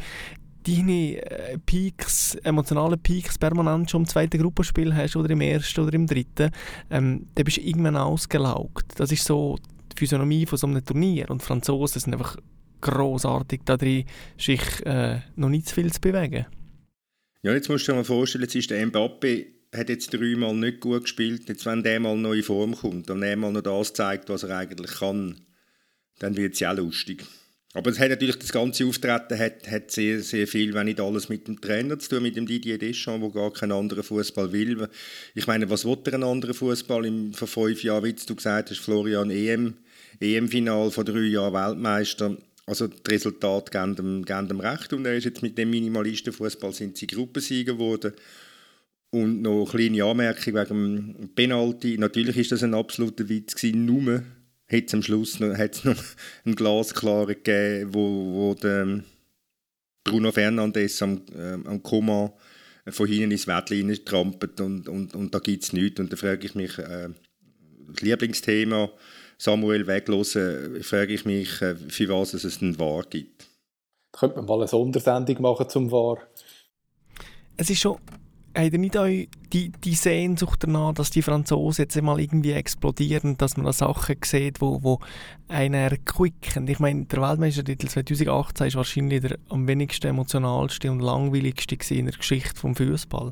deine 0.68 1.22
äh, 1.22 1.58
Peaks, 1.60 2.36
emotionalen 2.36 3.00
Peaks 3.00 3.38
permanent 3.38 3.90
schon 3.90 4.02
im 4.02 4.08
zweiten 4.08 4.42
Gruppenspiel 4.42 4.94
hast 4.96 5.16
oder 5.16 5.30
im 5.30 5.42
ersten 5.42 5.82
oder 5.82 5.94
im 5.94 6.08
dritten, 6.08 6.52
ähm, 6.90 7.28
dann 7.36 7.46
bist 7.46 7.58
du 7.58 7.62
irgendwann 7.62 7.96
ausgelaugt. 7.96 8.94
Das 8.98 9.12
ist 9.12 9.24
so 9.24 9.58
die 9.92 10.00
Physiognomie 10.00 10.46
von 10.46 10.58
so 10.58 10.68
einem 10.68 10.84
Turnier. 10.84 11.30
Und 11.30 11.44
Franzosen 11.44 12.02
sind 12.02 12.14
einfach 12.14 12.38
großartig 12.82 13.62
da 13.66 13.78
drin, 13.78 14.06
sich 14.38 14.62
äh, 14.86 15.20
noch 15.36 15.50
nicht 15.50 15.68
zu 15.68 15.76
viel 15.76 15.92
zu 15.92 16.02
bewegen. 16.02 16.46
Ja, 17.44 17.54
jetzt 17.54 17.70
musst 17.70 17.88
du 17.88 17.92
dir 17.92 17.98
mal 17.98 18.04
vorstellen, 18.04 18.44
jetzt 18.44 18.56
ist 18.56 18.70
der 18.70 18.86
Mbappe 18.86 19.58
hat 19.76 19.90
jetzt 19.90 20.14
dreimal 20.14 20.56
nicht 20.56 20.80
gut 20.80 21.04
gespielt. 21.04 21.48
Jetzt, 21.48 21.66
wenn 21.66 21.84
der 21.84 22.00
mal 22.00 22.14
in 22.14 22.22
neue 22.22 22.44
Form 22.44 22.76
kommt 22.76 23.10
und 23.10 23.24
er 23.24 23.36
mal 23.36 23.52
noch 23.52 23.62
das 23.62 23.94
zeigt, 23.94 24.30
was 24.30 24.44
er 24.44 24.58
eigentlich 24.58 24.92
kann, 24.92 25.42
dann 26.20 26.36
wird 26.38 26.54
es 26.54 26.60
ja 26.60 26.72
auch 26.72 26.78
lustig. 26.78 27.26
Aber 27.74 27.92
es 27.92 28.00
hat 28.00 28.10
natürlich 28.10 28.38
das 28.38 28.52
ganze 28.52 28.86
Auftreten 28.86 29.38
hat, 29.38 29.70
hat 29.70 29.92
sehr, 29.92 30.22
sehr 30.22 30.48
viel, 30.48 30.74
wenn 30.74 30.86
nicht 30.86 31.00
alles 31.00 31.30
mit 31.30 31.48
dem 31.48 31.62
Trainer 31.62 32.00
zu 32.00 32.10
tun, 32.10 32.24
mit 32.24 32.36
dem 32.36 32.48
Didier 32.48 32.80
Deschamps, 32.80 33.22
der 33.22 33.42
gar 33.42 33.54
keinen 33.54 33.74
anderen 33.74 34.04
Fußball 34.04 34.52
will. 34.52 34.88
Ich 35.36 35.46
meine, 35.46 35.70
was 35.70 35.86
will 35.86 36.00
er 36.06 36.16
einen 36.16 36.24
anderen 36.24 36.56
Fußball 36.56 37.12
vor 37.34 37.48
fünf 37.48 37.84
Jahren, 37.84 38.04
wie 38.04 38.14
du 38.14 38.36
gesagt 38.36 38.72
hast, 38.72 38.80
Florian 38.80 39.30
EM, 39.30 39.76
EM-Final 40.20 40.90
vor 40.90 41.04
drei 41.04 41.20
Jahren 41.20 41.54
Weltmeister. 41.54 42.38
Also 42.68 42.88
die 42.88 43.12
Resultate 43.12 43.72
geben 43.72 43.96
dem, 43.96 44.26
geben 44.26 44.48
dem 44.50 44.60
recht 44.60 44.92
und 44.92 45.06
er 45.06 45.16
ist 45.16 45.24
jetzt 45.24 45.42
mit 45.42 45.58
dem 45.58 45.70
Minimalistenfußball 45.70 46.74
sind 46.74 46.98
sie 46.98 47.08
Gruppensieger 47.08 47.74
geworden. 47.74 48.14
Und 49.10 49.42
noch 49.42 49.74
eine 49.74 49.88
kleine 49.88 50.04
Anmerkung 50.04 50.54
wegen 50.54 51.18
dem 51.18 51.30
Penalty. 51.34 51.98
Natürlich 51.98 52.36
ist 52.36 52.52
das 52.52 52.64
ein 52.64 52.74
absoluter 52.74 53.30
Witz 53.30 53.56
gewesen, 53.56 53.86
nur 53.86 54.22
hat 54.70 54.84
es 54.86 54.94
am 54.94 55.02
Schluss 55.02 55.40
noch, 55.40 55.58
hat's 55.58 55.86
noch 55.86 55.96
einen 56.44 56.56
Glasklaren 56.58 57.28
gegeben, 57.28 57.94
wo, 57.94 58.34
wo 58.34 58.54
der 58.54 59.02
Bruno 60.04 60.34
Fernandes 60.34 61.02
am, 61.02 61.22
äh, 61.34 61.54
am 61.54 61.82
Koma 61.82 62.34
von 62.90 63.08
hinten 63.08 63.32
ins 63.32 63.48
Wettlein 63.48 63.98
trampelt 64.04 64.60
und, 64.60 64.90
und, 64.90 65.16
und 65.16 65.34
da 65.34 65.40
gibt 65.40 65.64
es 65.64 65.72
nichts. 65.72 66.02
Und 66.02 66.12
da 66.12 66.18
frage 66.18 66.46
ich 66.46 66.54
mich, 66.54 66.78
äh, 66.78 67.08
das 67.88 68.02
Lieblingsthema 68.02 68.92
Samuel 69.38 69.86
weglosen, 69.88 70.84
frage 70.84 71.14
ich 71.14 71.26
mich, 71.26 71.62
äh, 71.62 71.76
für 71.76 72.10
was 72.10 72.34
es 72.34 72.62
einen 72.62 72.80
War 72.80 73.04
gibt. 73.04 73.48
Da 74.12 74.20
könnte 74.20 74.38
man 74.38 74.46
mal 74.46 74.56
eine 74.56 74.68
Sondersendung 74.68 75.42
machen 75.42 75.70
zum 75.70 75.92
War. 75.92 76.18
es 77.58 77.70
ist 77.70 77.82
schon 77.82 77.98
habt 78.58 78.74
ihr 78.74 78.80
nicht 78.80 78.98
euch 78.98 79.30
die, 79.54 79.70
die 79.70 79.94
Sehnsucht 79.94 80.64
danach, 80.64 80.94
dass 80.94 81.10
die 81.10 81.22
Franzosen 81.22 81.84
jetzt 81.84 82.02
mal 82.02 82.20
irgendwie 82.20 82.52
explodieren, 82.52 83.38
dass 83.38 83.56
man 83.56 83.66
da 83.66 83.74
Sachen 83.74 84.18
sieht, 84.24 84.62
wo, 84.62 84.84
wo 84.84 85.00
einen 85.48 85.92
erquicken? 85.92 86.68
Ich 86.68 86.80
meine, 86.80 87.06
der 87.06 87.22
Weltmeistertitel 87.22 87.88
2018 87.88 88.68
ist 88.68 88.76
wahrscheinlich 88.76 89.22
der 89.22 89.38
am 89.50 89.68
wenigsten 89.68 90.08
emotionalste 90.08 90.92
und 90.92 91.00
langweiligste 91.00 91.76
in 91.94 92.06
der 92.06 92.16
Geschichte 92.16 92.60
vom 92.60 92.76
Fußball. 92.76 93.32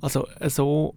Also 0.00 0.26
so 0.48 0.94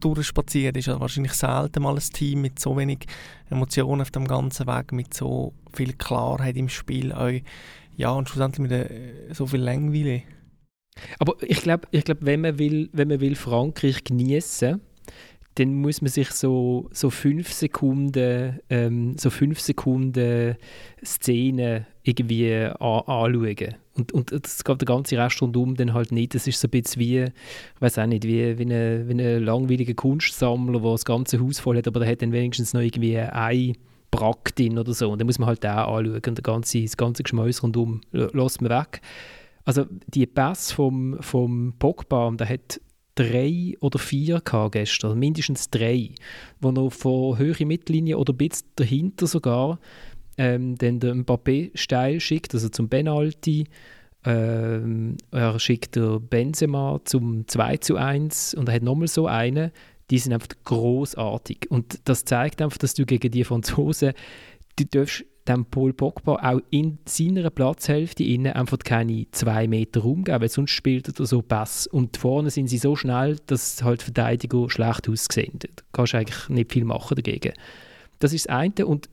durchspaziert. 0.00 0.76
Ist 0.76 0.86
ja 0.86 1.00
wahrscheinlich 1.00 1.32
selten 1.32 1.82
mal 1.82 1.94
ein 1.94 2.12
Team 2.12 2.42
mit 2.42 2.58
so 2.58 2.76
wenig 2.76 3.06
Emotionen 3.50 4.02
auf 4.02 4.10
dem 4.10 4.26
ganzen 4.26 4.66
Weg, 4.66 4.92
mit 4.92 5.14
so 5.14 5.54
viel 5.72 5.92
Klarheit 5.92 6.56
im 6.56 6.68
Spiel, 6.68 7.14
ja 7.96 8.10
und 8.10 8.28
schlussendlich 8.28 8.70
mit 8.70 8.72
äh, 8.72 9.32
so 9.32 9.46
viel 9.46 9.60
Langweile. 9.60 10.22
Aber 11.18 11.34
ich 11.42 11.60
glaube, 11.62 11.86
ich 11.90 12.04
glaub, 12.04 12.18
wenn, 12.20 12.40
man 12.40 12.58
will, 12.58 12.88
wenn 12.92 13.08
man 13.08 13.20
will 13.20 13.36
Frankreich 13.36 14.04
genießen 14.04 14.80
dann 15.60 15.74
muss 15.74 16.00
man 16.00 16.10
sich 16.10 16.30
so, 16.30 16.88
so 16.90 17.10
fünf 17.10 17.52
Sekunden 17.52 18.60
ähm, 18.70 19.14
so 19.18 19.28
fünf 19.28 19.60
Sekunden 19.60 20.56
Szenen 21.04 21.86
irgendwie 22.02 22.54
an, 22.54 23.02
anschauen. 23.06 23.74
Und, 23.94 24.12
und 24.12 24.32
das 24.32 24.64
geht 24.64 24.80
der 24.80 24.86
ganze 24.86 25.18
Rest 25.18 25.42
rundum 25.42 25.74
dann 25.74 25.92
halt 25.92 26.12
nicht. 26.12 26.34
Das 26.34 26.46
ist 26.46 26.58
so 26.58 26.66
ein 26.66 26.70
bisschen 26.70 27.00
wie, 27.00 27.18
ich 27.24 27.80
weiß 27.80 27.98
auch 27.98 28.06
nicht, 28.06 28.24
wie, 28.24 28.58
wie, 28.58 28.62
ein 28.62 29.08
wie 29.08 29.12
eine 29.12 29.38
langweiliger 29.38 29.92
Kunstsammler, 29.92 30.80
der 30.80 30.92
das 30.92 31.04
ganze 31.04 31.38
Haus 31.38 31.60
voll 31.60 31.76
hat, 31.76 31.86
aber 31.86 32.00
der 32.00 32.08
hat 32.08 32.22
dann 32.22 32.32
wenigstens 32.32 32.72
noch 32.72 32.80
irgendwie 32.80 33.18
ein 33.18 33.76
Praktin 34.10 34.78
oder 34.78 34.94
so. 34.94 35.10
Und 35.10 35.18
dann 35.18 35.26
muss 35.26 35.38
man 35.38 35.48
halt 35.48 35.66
auch 35.66 35.98
anschauen 35.98 36.14
und 36.14 36.38
das 36.38 36.42
ganze, 36.42 36.82
das 36.82 36.96
ganze 36.96 37.22
Geschmäus 37.22 37.62
rundum 37.62 38.00
lässt 38.12 38.62
man 38.62 38.70
weg. 38.70 39.02
Also 39.66 39.84
die 40.06 40.26
Pass 40.26 40.72
vom, 40.72 41.18
vom 41.20 41.74
Pogba, 41.78 42.30
der 42.30 42.48
hat 42.48 42.80
drei 43.14 43.74
oder 43.80 43.98
vier 43.98 44.42
gestern, 44.70 45.18
mindestens 45.18 45.70
drei, 45.70 46.10
wo 46.60 46.70
er 46.70 46.90
von 46.90 47.38
höhere 47.38 47.66
Mittellinie 47.66 48.18
oder 48.18 48.32
ein 48.32 48.38
bisschen 48.38 48.68
dahinter 48.76 49.26
sogar 49.26 49.78
ähm, 50.40 50.76
dann 50.76 51.00
den 51.00 51.24
Mbappé 51.24 51.70
steil 51.74 52.18
schickt, 52.18 52.54
also 52.54 52.70
zum 52.70 52.88
Penalty. 52.88 53.66
Ähm, 54.24 55.16
er 55.30 55.58
schickt 55.58 55.96
der 55.96 56.18
Benzema 56.18 57.00
zum 57.04 57.46
2 57.46 57.76
zu 57.78 57.96
1 57.96 58.54
und 58.54 58.68
er 58.68 58.76
hat 58.76 58.82
nochmal 58.82 59.08
so 59.08 59.26
einen. 59.26 59.70
Die 60.10 60.18
sind 60.18 60.32
einfach 60.32 60.48
großartig 60.64 61.70
und 61.70 62.00
das 62.04 62.24
zeigt 62.24 62.60
einfach, 62.62 62.78
dass 62.78 62.94
du 62.94 63.06
gegen 63.06 63.30
die 63.30 63.44
Franzosen, 63.44 64.12
du 64.76 64.84
darfst 64.86 65.24
dem 65.48 65.64
Paul 65.64 65.92
Pogba 65.92 66.36
auch 66.36 66.60
in 66.70 66.98
seiner 67.06 67.50
Platzhälfte 67.50 68.22
innen 68.22 68.52
einfach 68.52 68.78
keine 68.78 69.26
zwei 69.32 69.66
Meter 69.66 70.00
rumgeben, 70.00 70.40
weil 70.40 70.48
sonst 70.48 70.70
spielt 70.70 71.08
er 71.08 71.26
so 71.26 71.42
Pass. 71.42 71.86
Und 71.86 72.16
vorne 72.16 72.50
sind 72.50 72.68
sie 72.68 72.78
so 72.78 72.96
schnell, 72.96 73.38
dass 73.46 73.82
halt 73.82 74.02
Verteidiger 74.02 74.68
schlecht 74.68 75.08
aussehen. 75.08 75.58
Da 75.58 75.68
kannst 75.92 76.12
du 76.12 76.18
eigentlich 76.18 76.48
nicht 76.48 76.72
viel 76.72 76.84
machen 76.84 77.14
dagegen. 77.16 77.54
Das 78.18 78.34
ist 78.34 78.46
das 78.46 78.54
eine. 78.54 78.86
Und 78.86 79.08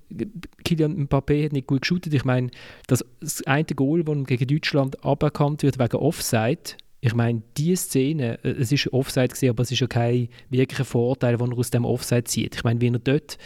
Kylian 0.65 1.07
Mbappé 1.07 1.45
hat 1.45 1.53
nicht 1.53 1.67
gut 1.67 1.81
geschaut. 1.81 2.05
Ich 2.07 2.25
meine, 2.25 2.51
das, 2.87 3.05
das 3.21 3.41
eine 3.47 3.63
Goal, 3.63 4.03
das 4.03 4.25
gegen 4.25 4.47
Deutschland 4.47 5.03
aberkannt 5.03 5.63
wird 5.63 5.79
wegen 5.79 5.97
Offside, 5.97 6.75
ich 6.99 7.13
meine, 7.13 7.43
diese 7.57 7.83
Szene, 7.83 8.39
äh, 8.43 8.49
es 8.49 8.71
ist 8.71 8.91
Offside 8.91 9.29
gewesen, 9.29 9.49
aber 9.49 9.63
es 9.63 9.71
ist 9.71 9.79
ja 9.79 9.87
kein 9.87 10.29
wirklicher 10.49 10.85
Vorteil, 10.85 11.37
den 11.37 11.51
er 11.51 11.57
aus 11.57 11.69
dem 11.69 11.85
Offside 11.85 12.25
zieht. 12.25 12.55
Ich 12.55 12.63
meine, 12.63 12.81
wenn 12.81 12.95
er 12.95 12.99
dort 12.99 13.37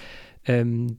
ähm, 0.46 0.98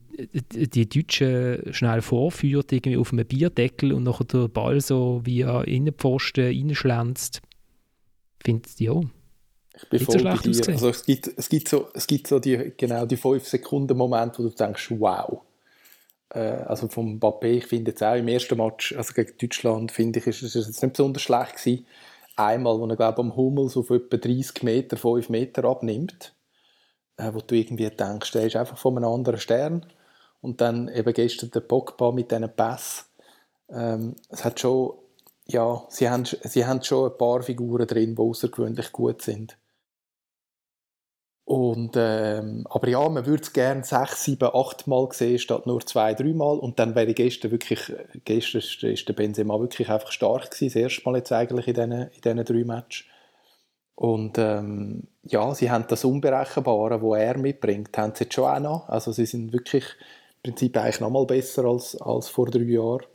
die 0.53 0.87
Deutschen 0.87 1.73
schnell 1.73 2.01
vorführt, 2.01 2.71
irgendwie 2.71 2.97
auf 2.97 3.11
einem 3.11 3.25
Bierdeckel 3.25 3.93
und 3.93 4.03
nachher 4.03 4.25
der 4.25 4.47
Ball 4.47 4.79
so 4.79 5.21
via 5.23 5.61
Innenpfosten 5.63 6.45
reinschlänzt. 6.45 7.41
Finde 8.43 8.69
ja. 8.77 9.01
Ich 9.75 9.89
bin 9.89 9.99
voll 9.99 10.19
so 10.19 10.23
bei 10.23 10.37
dir. 10.37 10.69
Also 10.69 10.89
es 10.89 11.05
gibt, 11.05 11.31
es 11.35 11.49
gibt 11.49 11.67
so, 11.67 11.89
es 11.93 12.07
gibt 12.07 12.27
so 12.27 12.39
die, 12.39 12.73
genau 12.77 13.05
die 13.05 13.17
5 13.17 13.45
Sekunden 13.45 13.97
Moment, 13.97 14.37
wo 14.37 14.43
du 14.43 14.49
denkst, 14.49 14.91
wow. 14.91 15.41
Äh, 16.29 16.39
also 16.39 16.87
vom 16.87 17.19
Mbappé, 17.19 17.57
ich 17.57 17.65
finde 17.65 17.91
jetzt 17.91 18.03
auch 18.03 18.15
im 18.15 18.27
ersten 18.27 18.57
Match, 18.57 18.95
also 18.95 19.13
gegen 19.13 19.33
Deutschland, 19.39 19.91
finde 19.91 20.19
ich, 20.19 20.27
ist 20.27 20.43
es 20.43 20.53
jetzt 20.53 20.81
nicht 20.81 20.93
besonders 20.93 21.23
schlecht 21.23 21.57
gewesen. 21.57 21.85
Einmal, 22.35 22.79
wo 22.79 22.87
er, 22.87 22.95
glaube 22.95 23.19
am 23.19 23.35
Hummels 23.35 23.75
auf 23.75 23.89
etwa 23.89 24.17
30 24.17 24.63
Meter, 24.63 24.95
5 24.95 25.29
Meter 25.29 25.65
abnimmt 25.65 26.33
wo 27.17 27.39
du 27.39 27.55
irgendwie 27.55 27.89
denkst, 27.89 28.31
der 28.31 28.45
ist 28.45 28.55
einfach 28.55 28.77
von 28.77 28.97
einem 28.97 29.09
anderen 29.09 29.39
Stern. 29.39 29.85
Und 30.41 30.61
dann 30.61 30.89
eben 30.89 31.13
gestern 31.13 31.51
der 31.51 31.61
Pogba 31.61 32.11
mit 32.11 32.31
diesen 32.31 32.53
Pass. 32.53 33.09
Ähm, 33.69 34.15
es 34.29 34.43
hat 34.43 34.59
schon, 34.59 34.93
ja, 35.45 35.83
sie 35.89 36.09
haben, 36.09 36.25
sie 36.25 36.65
haben 36.65 36.83
schon 36.83 37.11
ein 37.11 37.17
paar 37.17 37.41
Figuren 37.43 37.87
drin, 37.87 38.15
die 38.15 38.21
außergewöhnlich 38.21 38.91
gut 38.91 39.21
sind. 39.21 39.57
Und, 41.45 41.95
ähm, 41.97 42.65
aber 42.69 42.87
ja, 42.87 43.07
man 43.09 43.25
würde 43.25 43.43
es 43.43 43.51
gerne 43.51 43.83
sechs, 43.83 44.23
sieben, 44.23 44.49
acht 44.53 44.87
Mal 44.87 45.09
sehen, 45.11 45.39
statt 45.39 45.67
nur 45.67 45.85
zwei, 45.85 46.13
drei 46.13 46.33
Mal. 46.33 46.57
Und 46.57 46.79
dann 46.79 46.95
wäre 46.95 47.13
gestern 47.13 47.51
wirklich, 47.51 47.91
gestern 48.23 48.91
ist 48.91 49.07
der 49.07 49.13
Benzema 49.13 49.59
wirklich 49.59 49.89
einfach 49.89 50.11
stark 50.11 50.51
gewesen, 50.51 50.67
das 50.67 50.75
erste 50.75 51.01
Mal 51.03 51.17
jetzt 51.17 51.31
eigentlich 51.31 51.67
in 51.67 51.73
diesen, 51.73 51.91
in 51.91 52.21
diesen 52.23 52.45
drei 52.45 52.63
Matches. 52.63 53.05
Und 53.95 54.37
ähm, 54.37 55.07
ja, 55.23 55.53
sie 55.53 55.69
haben 55.71 55.85
das 55.87 56.03
Unberechenbare, 56.03 57.01
wo 57.01 57.15
er 57.15 57.37
mitbringt, 57.37 57.97
haben 57.97 58.13
sie 58.15 58.25
jetzt 58.25 58.33
schon 58.33 58.45
auch 58.45 58.59
noch. 58.59 58.89
Also 58.89 59.11
sie 59.11 59.25
sind 59.25 59.53
wirklich 59.53 59.85
im 60.43 60.51
Prinzip 60.51 60.77
eigentlich 60.77 60.99
noch 60.99 61.09
mal 61.09 61.25
besser 61.25 61.65
als, 61.65 61.95
als 62.01 62.27
vor 62.27 62.49
drei 62.49 62.63
Jahren. 62.63 63.05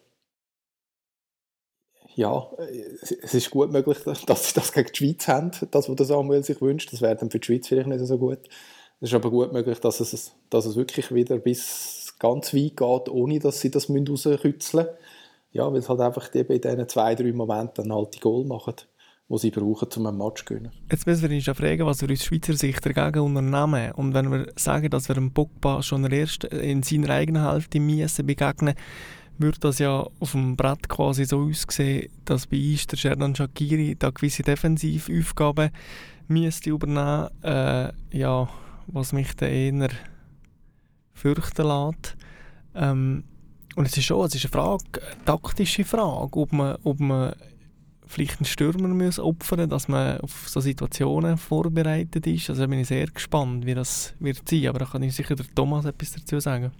Ja, 2.15 2.51
es 3.23 3.35
ist 3.35 3.51
gut 3.51 3.71
möglich, 3.71 3.99
dass 4.05 4.49
sie 4.49 4.55
das 4.55 4.73
gegen 4.73 4.89
die 4.93 4.97
Schweiz 4.97 5.29
haben, 5.29 5.53
das, 5.71 5.89
was 5.89 6.09
Samuel 6.09 6.43
sich 6.43 6.61
wünscht. 6.61 6.93
Das 6.93 7.01
wäre 7.01 7.15
dann 7.15 7.31
für 7.31 7.39
die 7.39 7.47
Schweiz 7.47 7.69
vielleicht 7.69 7.89
nicht 7.89 8.05
so 8.05 8.19
gut. 8.19 8.41
Es 9.01 9.11
ist 9.11 9.15
aber 9.15 9.31
gut 9.31 9.53
möglich, 9.53 9.79
dass 9.79 10.01
es, 10.01 10.33
dass 10.51 10.67
es 10.67 10.75
wirklich 10.75 11.15
wieder 11.15 11.39
bis 11.39 12.15
ganz 12.19 12.53
weit 12.53 12.77
geht, 12.77 13.09
ohne 13.09 13.39
dass 13.39 13.61
sie 13.61 13.71
das 13.71 13.89
rauskützeln 13.89 14.87
müssen. 14.87 14.99
Ja, 15.53 15.71
weil 15.73 15.79
es 15.79 15.89
halt 15.89 16.01
einfach 16.01 16.35
eben 16.35 16.53
in 16.53 16.61
diesen 16.61 16.89
zwei, 16.89 17.15
drei 17.15 17.33
Momenten 17.33 17.85
dann 17.85 17.95
halt 17.95 18.15
die 18.17 18.21
Goal 18.21 18.45
machen 18.45 18.75
die 19.31 19.39
sie 19.39 19.51
brauchen, 19.51 19.89
um 19.97 20.07
einen 20.07 20.19
Match 20.19 20.45
zu 20.45 20.47
gewinnen. 20.47 20.73
Jetzt 20.91 21.07
müssen 21.07 21.29
wir 21.29 21.37
uns 21.37 21.47
ja 21.47 21.55
fragen, 21.55 21.85
was 21.87 22.01
wir 22.01 22.11
aus 22.11 22.25
Schweizer 22.25 22.55
Sicht 22.55 22.85
dagegen 22.85 23.25
unternehmen. 23.25 23.93
Und 23.93 24.15
wenn 24.15 24.31
wir 24.31 24.53
sagen, 24.57 24.89
dass 24.91 25.09
wir 25.09 25.15
dem 25.15 25.33
Pogba 25.33 25.83
schon 25.83 26.11
erst 26.11 26.45
in 26.45 26.83
seiner 26.83 27.11
eigenen 27.11 27.49
Hälfte 27.49 27.81
müssen 27.81 28.27
begegnen 28.27 28.75
würde 29.39 29.59
das 29.61 29.79
ja 29.79 30.07
auf 30.19 30.33
dem 30.33 30.57
Brett 30.57 30.89
quasi 30.89 31.25
so 31.25 31.49
aussehen, 31.49 32.11
dass 32.25 32.47
bei 32.47 32.57
uns 32.57 32.87
der 32.89 32.97
Sherdan 32.97 33.35
Shakiri 33.35 33.97
da 33.97 34.11
gewisse 34.11 34.43
Defensivaufgaben 34.43 35.71
müsste 36.27 36.71
übernehmen 36.71 37.29
äh, 37.43 37.93
ja, 38.11 38.49
was 38.89 39.13
mich 39.13 39.35
dann 39.37 39.51
eher 39.51 39.91
fürchten 41.13 41.67
lässt. 41.67 42.17
Ähm, 42.75 43.25
und 43.77 43.87
es 43.87 43.97
ist 43.97 44.05
schon 44.05 44.27
es 44.27 44.35
ist 44.35 44.45
eine 44.45 44.51
Frage, 44.51 44.85
eine 45.03 45.25
taktische 45.25 45.85
Frage, 45.85 46.37
ob 46.37 46.53
man, 46.53 46.77
ob 46.83 46.99
man 47.01 47.35
vielleicht 48.09 48.39
einen 48.39 48.47
Stürmer 48.47 48.89
muss 48.89 49.19
opfern 49.19 49.69
dass 49.69 49.89
man 49.89 50.21
auf 50.21 50.49
so 50.49 50.61
Situationen 50.61 51.37
vorbereitet 51.37 52.27
ist. 52.27 52.51
Also 52.51 52.63
da 52.63 52.67
bin 52.67 52.81
ich 52.81 52.89
sehr 52.89 53.07
gespannt, 53.07 53.67
wie 53.67 53.75
das 53.75 54.15
wird 54.19 54.49
sein. 54.49 54.67
Aber 54.69 54.81
da 54.81 54.87
kann 54.87 55.03
ich 55.03 55.15
sicher 55.15 55.37
der 55.37 55.47
Thomas 55.55 55.85
etwas 55.85 56.13
dazu 56.13 56.41
sagen. 56.41 56.73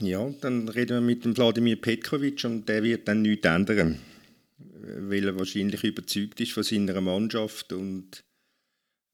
Ja, 0.00 0.28
dann 0.40 0.68
reden 0.68 0.96
wir 0.96 1.00
mit 1.00 1.24
dem 1.24 1.36
Wladimir 1.36 1.76
Petkovic 1.76 2.44
und 2.44 2.68
der 2.68 2.82
wird 2.82 3.08
dann 3.08 3.22
nichts 3.22 3.46
ändern. 3.46 3.98
Weil 4.58 5.28
er 5.28 5.38
wahrscheinlich 5.38 5.82
überzeugt 5.82 6.40
ist 6.40 6.52
von 6.52 6.62
seiner 6.62 7.00
Mannschaft 7.00 7.72
und 7.72 8.24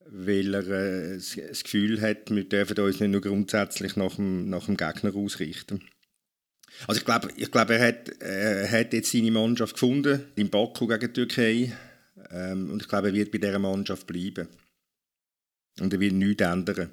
weil 0.05 0.53
er 0.53 0.67
äh, 0.67 1.13
das 1.15 1.63
Gefühl 1.63 2.01
hat, 2.01 2.29
wir 2.29 2.43
dürfen 2.43 2.79
uns 2.79 2.99
nicht 2.99 3.11
nur 3.11 3.21
grundsätzlich 3.21 3.95
nach 3.95 4.15
dem, 4.15 4.49
nach 4.49 4.65
dem 4.65 4.75
Gegner 4.75 5.15
ausrichten. 5.15 5.81
Also 6.87 6.99
ich 6.99 7.05
glaube, 7.05 7.29
ich 7.35 7.51
glaube 7.51 7.75
er, 7.75 7.87
hat, 7.87 8.09
er 8.19 8.69
hat 8.71 8.93
jetzt 8.93 9.11
seine 9.11 9.31
Mannschaft 9.31 9.73
gefunden, 9.73 10.25
in 10.35 10.49
Baku 10.49 10.87
gegen 10.87 10.99
die 10.99 11.13
Türkei. 11.13 11.73
Ähm, 12.31 12.71
und 12.71 12.81
ich 12.81 12.87
glaube, 12.87 13.09
er 13.09 13.13
wird 13.13 13.31
bei 13.31 13.37
dieser 13.37 13.59
Mannschaft 13.59 14.07
bleiben. 14.07 14.47
Und 15.79 15.93
er 15.93 15.99
will 15.99 16.11
nichts 16.11 16.43
ändern. 16.43 16.91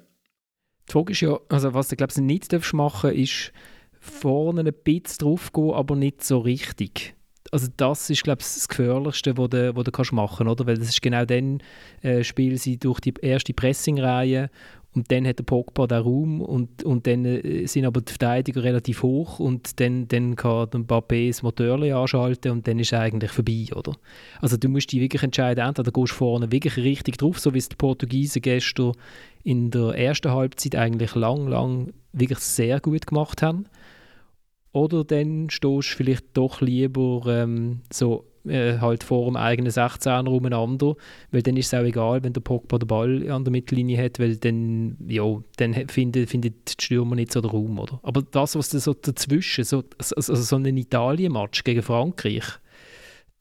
Die 0.87 0.91
Frage 0.91 1.11
ist 1.11 1.21
ja, 1.21 1.39
also 1.49 1.73
was 1.73 1.89
du 1.89 1.95
glaube 1.95 2.11
ich 2.11 2.21
nicht 2.21 2.73
machen 2.73 3.09
darfst, 3.09 3.19
ist 3.19 3.51
vorne 3.99 4.61
ein 4.61 4.73
bisschen 4.83 5.17
drauf 5.19 5.51
gehen, 5.51 5.71
aber 5.71 5.95
nicht 5.95 6.23
so 6.23 6.39
richtig. 6.39 7.15
Also 7.51 7.67
das 7.77 8.09
ist 8.09 8.23
glaube 8.23 8.41
ich 8.41 8.47
das 8.47 8.67
Gefährlichste, 8.67 9.37
was 9.37 9.49
du, 9.49 9.75
was 9.75 9.83
du 9.83 9.91
kannst 9.91 10.11
machen 10.11 10.47
kannst, 10.47 10.65
Weil 10.65 10.77
das 10.77 10.89
ist 10.89 11.01
genau 11.01 11.25
dann 11.25 11.61
äh, 12.01 12.23
spielen 12.23 12.57
sie 12.57 12.77
durch 12.77 12.99
die 12.99 13.13
erste 13.21 13.53
Pressingreihe 13.53 14.49
und 14.95 15.11
dann 15.11 15.27
hat 15.27 15.37
der 15.37 15.43
Pogba 15.43 15.85
den 15.85 16.01
Raum 16.01 16.41
und, 16.41 16.83
und 16.83 17.05
dann 17.05 17.23
äh, 17.23 17.67
sind 17.67 17.85
aber 17.85 18.01
die 18.01 18.11
Verteidiger 18.11 18.63
relativ 18.63 19.03
hoch 19.03 19.39
und 19.39 19.79
dann, 19.79 20.07
dann 20.07 20.35
kann 20.35 20.69
der 20.71 20.79
Mbappé 20.81 21.27
das 21.27 21.43
Motor 21.43 21.79
anschalten 21.79 22.51
und 22.51 22.67
dann 22.67 22.79
ist 22.79 22.91
es 22.91 22.99
eigentlich 22.99 23.31
vorbei, 23.31 23.67
oder? 23.75 23.95
Also 24.41 24.57
du 24.57 24.67
musst 24.67 24.91
dich 24.91 24.99
wirklich 24.99 25.21
entscheiden, 25.21 25.63
entweder 25.65 25.91
gehst 25.91 26.11
du 26.11 26.15
vorne 26.15 26.51
wirklich 26.51 26.77
richtig 26.77 27.17
drauf, 27.17 27.39
so 27.39 27.53
wie 27.53 27.59
es 27.59 27.69
die 27.69 27.75
Portugiesen 27.75 28.41
gestern 28.41 28.93
in 29.43 29.69
der 29.69 29.93
ersten 29.95 30.31
Halbzeit 30.31 30.75
eigentlich 30.75 31.13
lang, 31.13 31.47
lang 31.47 31.93
wirklich 32.11 32.39
sehr 32.39 32.79
gut 32.79 33.05
gemacht 33.05 33.43
haben. 33.43 33.65
Oder 34.71 35.03
dann 35.03 35.49
stehst 35.49 35.91
du 35.91 35.95
vielleicht 35.95 36.25
doch 36.33 36.61
lieber 36.61 37.23
ähm, 37.27 37.81
so 37.91 38.25
äh, 38.49 38.79
halt 38.79 39.03
vor 39.03 39.25
dem 39.25 39.35
eigenen 39.35 39.71
16er 39.71 40.27
umeinander, 40.27 40.95
weil 41.31 41.41
dann 41.41 41.57
ist 41.57 41.67
es 41.67 41.79
auch 41.79 41.83
egal, 41.83 42.23
wenn 42.23 42.33
der 42.33 42.41
Pogba 42.41 42.77
den 42.77 42.87
Ball 42.87 43.31
an 43.31 43.43
der 43.43 43.51
Mittellinie 43.51 44.03
hat, 44.03 44.19
weil 44.19 44.37
dann, 44.37 44.97
ja, 45.07 45.23
dann 45.57 45.73
findet, 45.89 46.29
findet 46.29 46.79
die 46.79 46.83
Stürmer 46.83 47.15
nicht 47.15 47.31
so 47.31 47.41
den 47.41 47.51
Raum, 47.51 47.79
oder? 47.79 47.99
Aber 48.03 48.21
das, 48.21 48.55
was 48.55 48.69
so 48.69 48.93
dazwischen, 48.93 49.63
so, 49.63 49.83
also 49.97 50.35
so 50.35 50.55
ein 50.55 50.77
Italien-Match 50.77 51.63
gegen 51.63 51.81
Frankreich, 51.81 52.45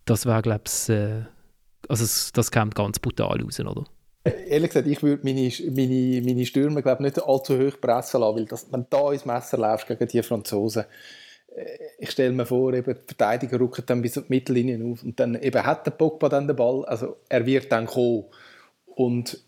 das 0.05 0.27
wäre, 0.27 0.43
glaube 0.43 0.65
ich, 0.67 0.89
äh, 0.89 1.23
also 1.89 2.31
das 2.35 2.51
kommt 2.51 2.75
ganz 2.75 2.99
brutal 2.99 3.41
raus, 3.41 3.61
oder? 3.61 3.85
Ehrlich 4.25 4.71
gesagt, 4.71 4.87
ich 4.87 5.03
würde 5.03 5.23
meine, 5.25 5.51
meine, 5.71 6.23
meine 6.23 6.47
Stürmer 6.47 6.83
glaub, 6.83 7.01
nicht 7.01 7.23
allzu 7.23 7.59
hoch 7.59 7.81
pressen 7.81 8.21
lassen, 8.21 8.37
weil 8.37 8.45
das, 8.45 8.73
wenn 8.73 8.87
da 8.91 9.13
ins 9.13 9.25
Messer 9.25 9.59
läufst 9.59 9.87
gegen 9.87 10.09
die 10.09 10.23
Franzosen, 10.23 10.85
ich 11.99 12.11
stelle 12.11 12.33
mir 12.33 12.47
vor, 12.47 12.73
eben, 12.75 12.95
die 12.95 13.15
Verteidiger 13.15 13.61
rücken 13.61 13.85
dann 13.87 14.03
bis 14.03 14.15
die 14.15 14.23
Mittellinie 14.29 14.85
auf 14.85 15.03
und 15.03 15.19
dann 15.19 15.35
eben 15.41 15.65
hat 15.65 15.87
der 15.87 15.93
Pogba 15.93 16.29
dann 16.29 16.47
den 16.47 16.57
Ball, 16.57 16.85
also 16.85 17.17
er 17.29 17.47
wird 17.47 17.71
dann 17.73 17.87
kommen 17.87 18.25
und 18.87 19.43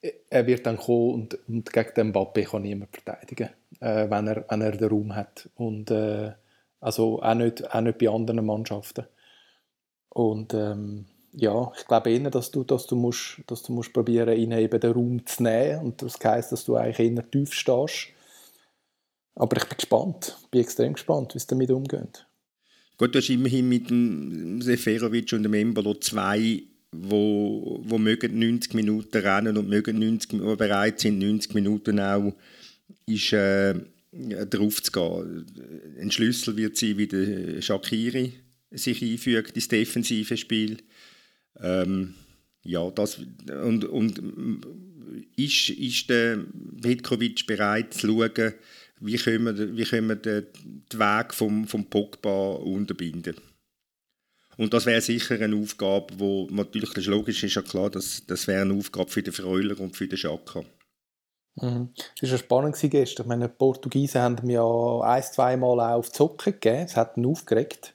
äh, 0.00 0.12
er 0.30 0.46
wird 0.46 0.66
dann 0.66 0.76
kommen 0.76 1.14
und, 1.14 1.38
und 1.48 1.72
gegen 1.72 1.94
den 1.96 2.12
Mbappé 2.12 2.44
kann 2.50 2.62
niemand 2.62 2.90
verteidigen, 2.94 3.50
äh, 3.80 4.08
wenn, 4.10 4.26
er, 4.28 4.44
wenn 4.48 4.60
er 4.60 4.72
den 4.72 4.88
Raum 4.88 5.14
hat 5.14 5.48
und 5.56 5.90
äh, 5.90 6.32
also 6.80 7.22
auch 7.22 7.34
nicht, 7.34 7.74
auch 7.74 7.80
nicht 7.80 7.98
bei 7.98 8.08
anderen 8.08 8.46
Mannschaften 8.46 9.06
und 10.10 10.54
ähm, 10.54 11.06
ja, 11.36 11.72
ich 11.76 11.86
glaube 11.86 12.10
eher, 12.10 12.30
dass 12.30 12.50
du, 12.50 12.62
dass 12.62 12.86
du 12.86 12.96
musst, 12.96 13.40
dass 13.48 13.62
du 13.62 13.72
musst 13.72 13.92
probieren, 13.92 14.36
ihnen 14.36 14.58
eben 14.58 14.78
den 14.78 14.92
Raum 14.92 15.26
zu 15.26 15.42
nehmen 15.42 15.80
und 15.80 16.02
das 16.02 16.18
heisst, 16.22 16.52
dass 16.52 16.64
du 16.64 16.76
eigentlich 16.76 17.10
eher 17.10 17.28
tief 17.30 17.52
stehst. 17.52 18.13
Aber 19.34 19.56
ich 19.56 19.64
bin 19.64 19.76
gespannt, 19.76 20.36
bin 20.50 20.60
extrem 20.60 20.92
gespannt, 20.94 21.34
wie 21.34 21.38
es 21.38 21.46
damit 21.46 21.70
umgeht. 21.70 22.26
Gut, 22.96 23.14
du 23.14 23.18
hast 23.18 23.30
immerhin 23.30 23.68
mit 23.68 23.90
dem 23.90 24.62
Seferovic 24.62 25.32
und 25.32 25.42
dem 25.42 25.54
Embolo 25.54 25.94
zwei, 25.94 26.62
wo, 26.92 27.80
wo 27.82 27.98
mögen 27.98 28.38
90 28.38 28.74
Minuten 28.74 29.18
rennen 29.18 29.56
und 29.56 29.68
mögen 29.68 29.98
90, 29.98 30.56
bereit 30.56 31.00
sind, 31.00 31.18
90 31.18 31.54
Minuten 31.54 31.98
auch 31.98 32.34
ist, 33.06 33.32
äh, 33.32 33.74
drauf 34.12 34.80
zu 34.80 34.92
gehen. 34.92 35.46
Ein 36.00 36.12
Schlüssel 36.12 36.56
wird 36.56 36.76
sein, 36.76 36.96
wie 36.96 37.08
der 37.08 37.60
Shakiri 37.60 38.34
sich 38.70 39.02
einfügt 39.02 39.56
ins 39.56 39.68
defensive 39.68 40.36
Spiel 40.36 40.78
ähm, 41.60 42.14
ja, 42.62 42.90
das, 42.90 43.20
und, 43.62 43.84
und 43.84 44.20
ist, 45.36 45.68
ist 45.70 46.08
der 46.08 46.38
Petkovic 46.80 47.46
bereit 47.46 47.94
zu 47.94 48.06
schauen, 48.06 48.54
wie 49.04 49.16
können 49.16 49.44
wir, 49.44 49.76
wie 49.76 49.84
können 49.84 50.08
wir 50.08 50.16
den, 50.16 50.46
den 50.92 50.98
Weg 50.98 51.34
vom, 51.34 51.66
vom 51.66 51.84
Pogba 51.84 52.52
unterbinden? 52.52 53.36
Und 54.56 54.72
das 54.72 54.86
wäre 54.86 55.00
sicher 55.00 55.38
eine 55.40 55.56
Aufgabe, 55.56 56.14
wo 56.16 56.48
natürlich 56.50 56.92
das 56.94 57.06
logisch 57.06 57.42
ist 57.44 57.54
ja 57.54 57.62
klar, 57.62 57.90
dass 57.90 58.24
das 58.26 58.46
wäre 58.46 58.62
eine 58.62 58.74
Aufgabe 58.74 59.10
für 59.10 59.22
den 59.22 59.34
Freuler 59.34 59.78
und 59.80 59.96
für 59.96 60.06
den 60.06 60.16
Schaka. 60.16 60.62
Mhm. 61.56 61.90
Es 62.20 62.30
war 62.30 62.38
spannend 62.38 62.76
gestern. 62.80 63.24
Ich 63.24 63.28
meine, 63.28 63.48
die 63.48 63.54
Portugiesen 63.54 64.20
haben 64.20 64.46
mir 64.46 64.54
ja 64.54 65.00
ein, 65.02 65.22
zwei 65.22 65.56
Mal 65.56 65.94
auf 65.94 66.10
Zocken 66.10 66.54
gegeben. 66.54 66.84
Es 66.84 66.96
hat 66.96 67.16
ihn 67.16 67.26
aufgeregt, 67.26 67.94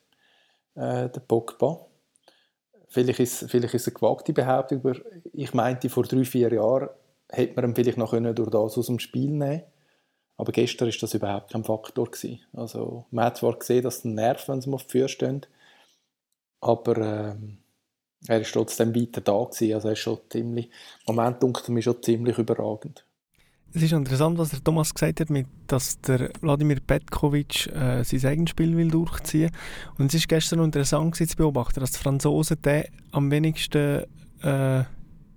äh, 0.75 1.09
der 1.09 1.21
Pogba. 1.27 1.85
Vielleicht 2.89 3.19
ist, 3.19 3.49
vielleicht 3.49 3.73
ist 3.73 3.81
es 3.81 3.87
eine 3.87 3.95
gewagte 3.95 4.33
Behauptung, 4.33 4.79
aber 4.79 4.95
ich 5.33 5.53
meinte, 5.53 5.89
vor 5.89 6.03
drei, 6.03 6.25
vier 6.25 6.51
Jahren 6.51 6.89
hätte 7.29 7.55
man 7.55 7.71
ihn 7.71 7.75
vielleicht 7.75 7.97
noch 7.97 8.11
durch 8.11 8.49
das 8.49 8.77
aus 8.77 8.87
dem 8.87 8.99
Spiel 8.99 9.31
nehmen 9.31 9.63
Aber 10.39 10.53
gestern 10.53 10.87
war 10.87 10.95
das 11.01 11.13
überhaupt 11.13 11.51
kein 11.51 11.65
Faktor. 11.65 12.09
Gewesen. 12.09 12.39
Also, 12.53 13.05
man 13.11 13.25
hat 13.25 13.37
zwar 13.37 13.59
gesehen, 13.59 13.83
dass 13.83 13.97
es 13.97 14.05
nervt, 14.05 14.47
wenn 14.47 14.61
sie 14.61 14.71
auf 14.71 14.85
die 14.85 14.91
Füße 14.91 15.09
stehen, 15.09 15.45
aber 16.61 16.97
ähm, 16.97 17.57
er 18.25 18.39
ist 18.39 18.53
trotzdem 18.53 18.95
weiter 18.95 19.19
da 19.19 19.43
gewesen. 19.43 19.73
Also 19.73 19.89
er 19.89 19.93
ist 19.93 19.99
schon 19.99 20.17
ziemlich, 20.29 20.69
im 21.07 21.15
Moment 21.15 21.43
dunkelt 21.43 21.67
mir 21.67 21.81
schon 21.81 22.01
ziemlich 22.01 22.37
überragend. 22.37 23.05
Es 23.73 23.83
ist 23.83 23.91
interessant, 23.91 24.37
was 24.37 24.51
der 24.51 24.63
Thomas 24.63 24.93
gesagt 24.93 25.19
hat, 25.19 25.29
mit, 25.29 25.45
dass 25.67 25.99
der 25.99 26.31
Wladimir 26.39 26.79
Petkovic 26.79 27.67
äh, 27.67 28.03
sein 28.03 28.25
eigenes 28.25 28.51
Spiel 28.51 28.77
will 28.77 28.89
durchziehen 28.89 29.51
Und 29.97 30.07
es 30.07 30.15
ist 30.15 30.29
gestern 30.29 30.63
interessant 30.63 31.17
zu 31.17 31.35
beobachten, 31.35 31.81
dass 31.81 31.91
die 31.91 31.99
Franzosen 31.99 32.61
den 32.61 32.85
am 33.11 33.29
wenigsten 33.29 34.05
äh, 34.41 34.83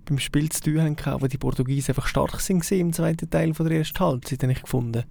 beim 0.05 0.19
Spiel 0.19 0.49
zu 0.49 0.61
tun 0.61 0.81
haben, 0.81 1.21
weil 1.21 1.29
die 1.29 1.37
Portugiesen 1.37 1.91
einfach 1.91 2.07
stark 2.07 2.39
sind 2.41 2.69
im 2.71 2.93
zweiten 2.93 3.29
Teil 3.29 3.53
von 3.53 3.67
der 3.67 3.77
ersten 3.77 3.99
Halbzeit, 3.99 4.43
habe 4.43 4.51
ich 4.51 4.61
gefunden. 4.61 5.03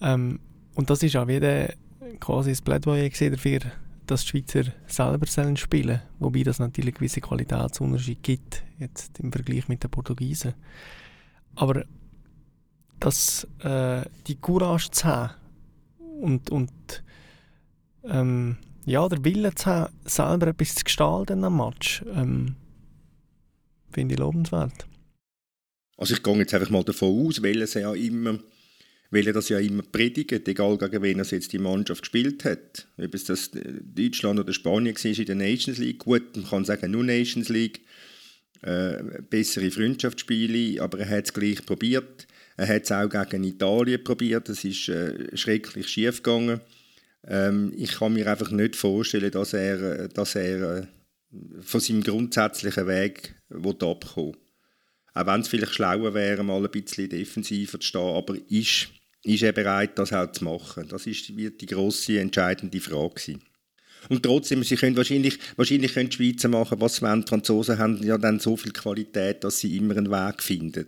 Ähm, 0.00 0.40
und 0.74 0.90
das 0.90 1.02
ist 1.02 1.16
auch 1.16 1.26
wieder 1.26 1.72
quasi 2.20 2.50
das 2.50 2.62
Plädoyer 2.62 3.08
dafür, 3.08 3.60
dass 4.06 4.22
die 4.22 4.28
Schweizer 4.28 4.72
selber 4.86 5.26
sollen 5.26 5.56
spielen 5.56 6.00
wobei 6.18 6.42
das 6.42 6.58
natürlich 6.58 6.94
gewisse 6.94 7.20
Qualitätsunterschiede 7.20 8.20
gibt, 8.22 8.62
jetzt 8.78 9.18
im 9.20 9.32
Vergleich 9.32 9.68
mit 9.68 9.82
den 9.82 9.90
Portugiesen. 9.90 10.54
Aber 11.54 11.84
dass 13.00 13.46
äh, 13.60 14.02
die 14.26 14.36
Courage 14.36 14.90
zu 14.90 15.04
haben 15.04 15.34
und, 16.20 16.50
und 16.50 16.72
ähm, 18.04 18.56
ja, 18.84 19.08
der 19.08 19.24
Wille 19.24 19.54
zu 19.54 19.66
haben, 19.66 19.94
selber 20.04 20.48
etwas 20.48 20.74
zu 20.74 20.84
gestalten 20.84 21.44
am 21.44 21.56
Match, 21.56 22.04
ähm, 22.14 22.56
finde 23.92 24.14
ich 24.14 24.20
lobenswert. 24.20 24.86
Also 25.96 26.14
ich 26.14 26.22
gehe 26.22 26.36
jetzt 26.38 26.54
einfach 26.54 26.70
mal 26.70 26.84
davon 26.84 27.26
aus, 27.26 27.42
weil 27.42 27.62
es 27.62 27.74
ja 27.74 27.92
immer 27.94 28.38
weil 29.10 29.26
er 29.26 29.32
das 29.32 29.48
ja 29.48 29.58
immer 29.58 29.82
predigt, 29.82 30.46
egal 30.48 30.76
gegen 30.76 31.02
wen 31.02 31.18
er 31.18 31.24
jetzt 31.24 31.52
die 31.52 31.58
Mannschaft 31.58 32.02
gespielt 32.02 32.44
hat. 32.44 32.86
Ob 32.98 33.14
es 33.14 33.24
das 33.24 33.50
Deutschland 33.52 34.38
oder 34.38 34.52
Spanien 34.52 34.94
war 34.94 35.04
in 35.04 35.24
der 35.24 35.34
Nations 35.34 35.78
League, 35.78 36.00
gut, 36.00 36.36
man 36.36 36.46
kann 36.46 36.64
sagen, 36.64 36.90
nur 36.90 37.04
Nations 37.04 37.48
League, 37.48 37.80
äh, 38.62 39.02
bessere 39.30 39.70
Freundschaftsspiele, 39.70 40.82
aber 40.82 41.00
er 41.00 41.08
hat 41.08 41.26
es 41.26 41.32
gleich 41.32 41.64
probiert. 41.64 42.26
Er 42.56 42.68
hat 42.68 42.82
es 42.82 42.92
auch 42.92 43.08
gegen 43.08 43.44
Italien 43.44 44.02
probiert, 44.02 44.48
das 44.48 44.64
ist 44.64 44.88
äh, 44.88 45.36
schrecklich 45.36 45.88
schief 45.88 46.22
gegangen. 46.22 46.60
Ähm, 47.26 47.72
ich 47.76 47.92
kann 47.92 48.12
mir 48.12 48.26
einfach 48.26 48.50
nicht 48.50 48.76
vorstellen, 48.76 49.30
dass 49.30 49.52
er, 49.52 50.08
dass 50.08 50.34
er 50.34 50.78
äh, 50.78 50.86
von 51.60 51.80
seinem 51.80 52.02
grundsätzlichen 52.02 52.86
Weg 52.88 53.36
abkommen 53.50 54.36
Auch 55.14 55.26
wenn 55.26 55.40
es 55.40 55.48
vielleicht 55.48 55.74
schlauer 55.74 56.14
wäre, 56.14 56.42
mal 56.42 56.64
ein 56.64 56.70
bisschen 56.70 57.08
defensiver 57.08 57.80
zu 57.80 57.86
stehen, 57.86 58.16
aber 58.16 58.36
ist, 58.48 58.88
ist 59.24 59.42
er 59.42 59.52
bereit, 59.52 59.98
das 59.98 60.12
auch 60.12 60.30
zu 60.32 60.44
machen? 60.44 60.88
Das 60.88 61.06
ist, 61.06 61.36
wird 61.36 61.60
die 61.60 61.66
grosse 61.66 62.20
entscheidende 62.20 62.80
Frage 62.80 63.20
sein. 63.20 63.42
Und 64.08 64.22
trotzdem, 64.22 64.62
sie 64.62 64.76
können 64.76 64.96
wahrscheinlich, 64.96 65.38
wahrscheinlich 65.56 65.92
können 65.92 66.10
die 66.10 66.16
Schweizer 66.16 66.48
machen, 66.48 66.80
was 66.80 67.02
wollen. 67.02 67.22
Die 67.22 67.28
Franzosen 67.28 67.78
haben 67.78 68.02
ja 68.02 68.16
dann 68.16 68.38
so 68.38 68.56
viel 68.56 68.72
Qualität, 68.72 69.42
dass 69.44 69.58
sie 69.58 69.76
immer 69.76 69.96
einen 69.96 70.10
Weg 70.10 70.42
finden. 70.42 70.86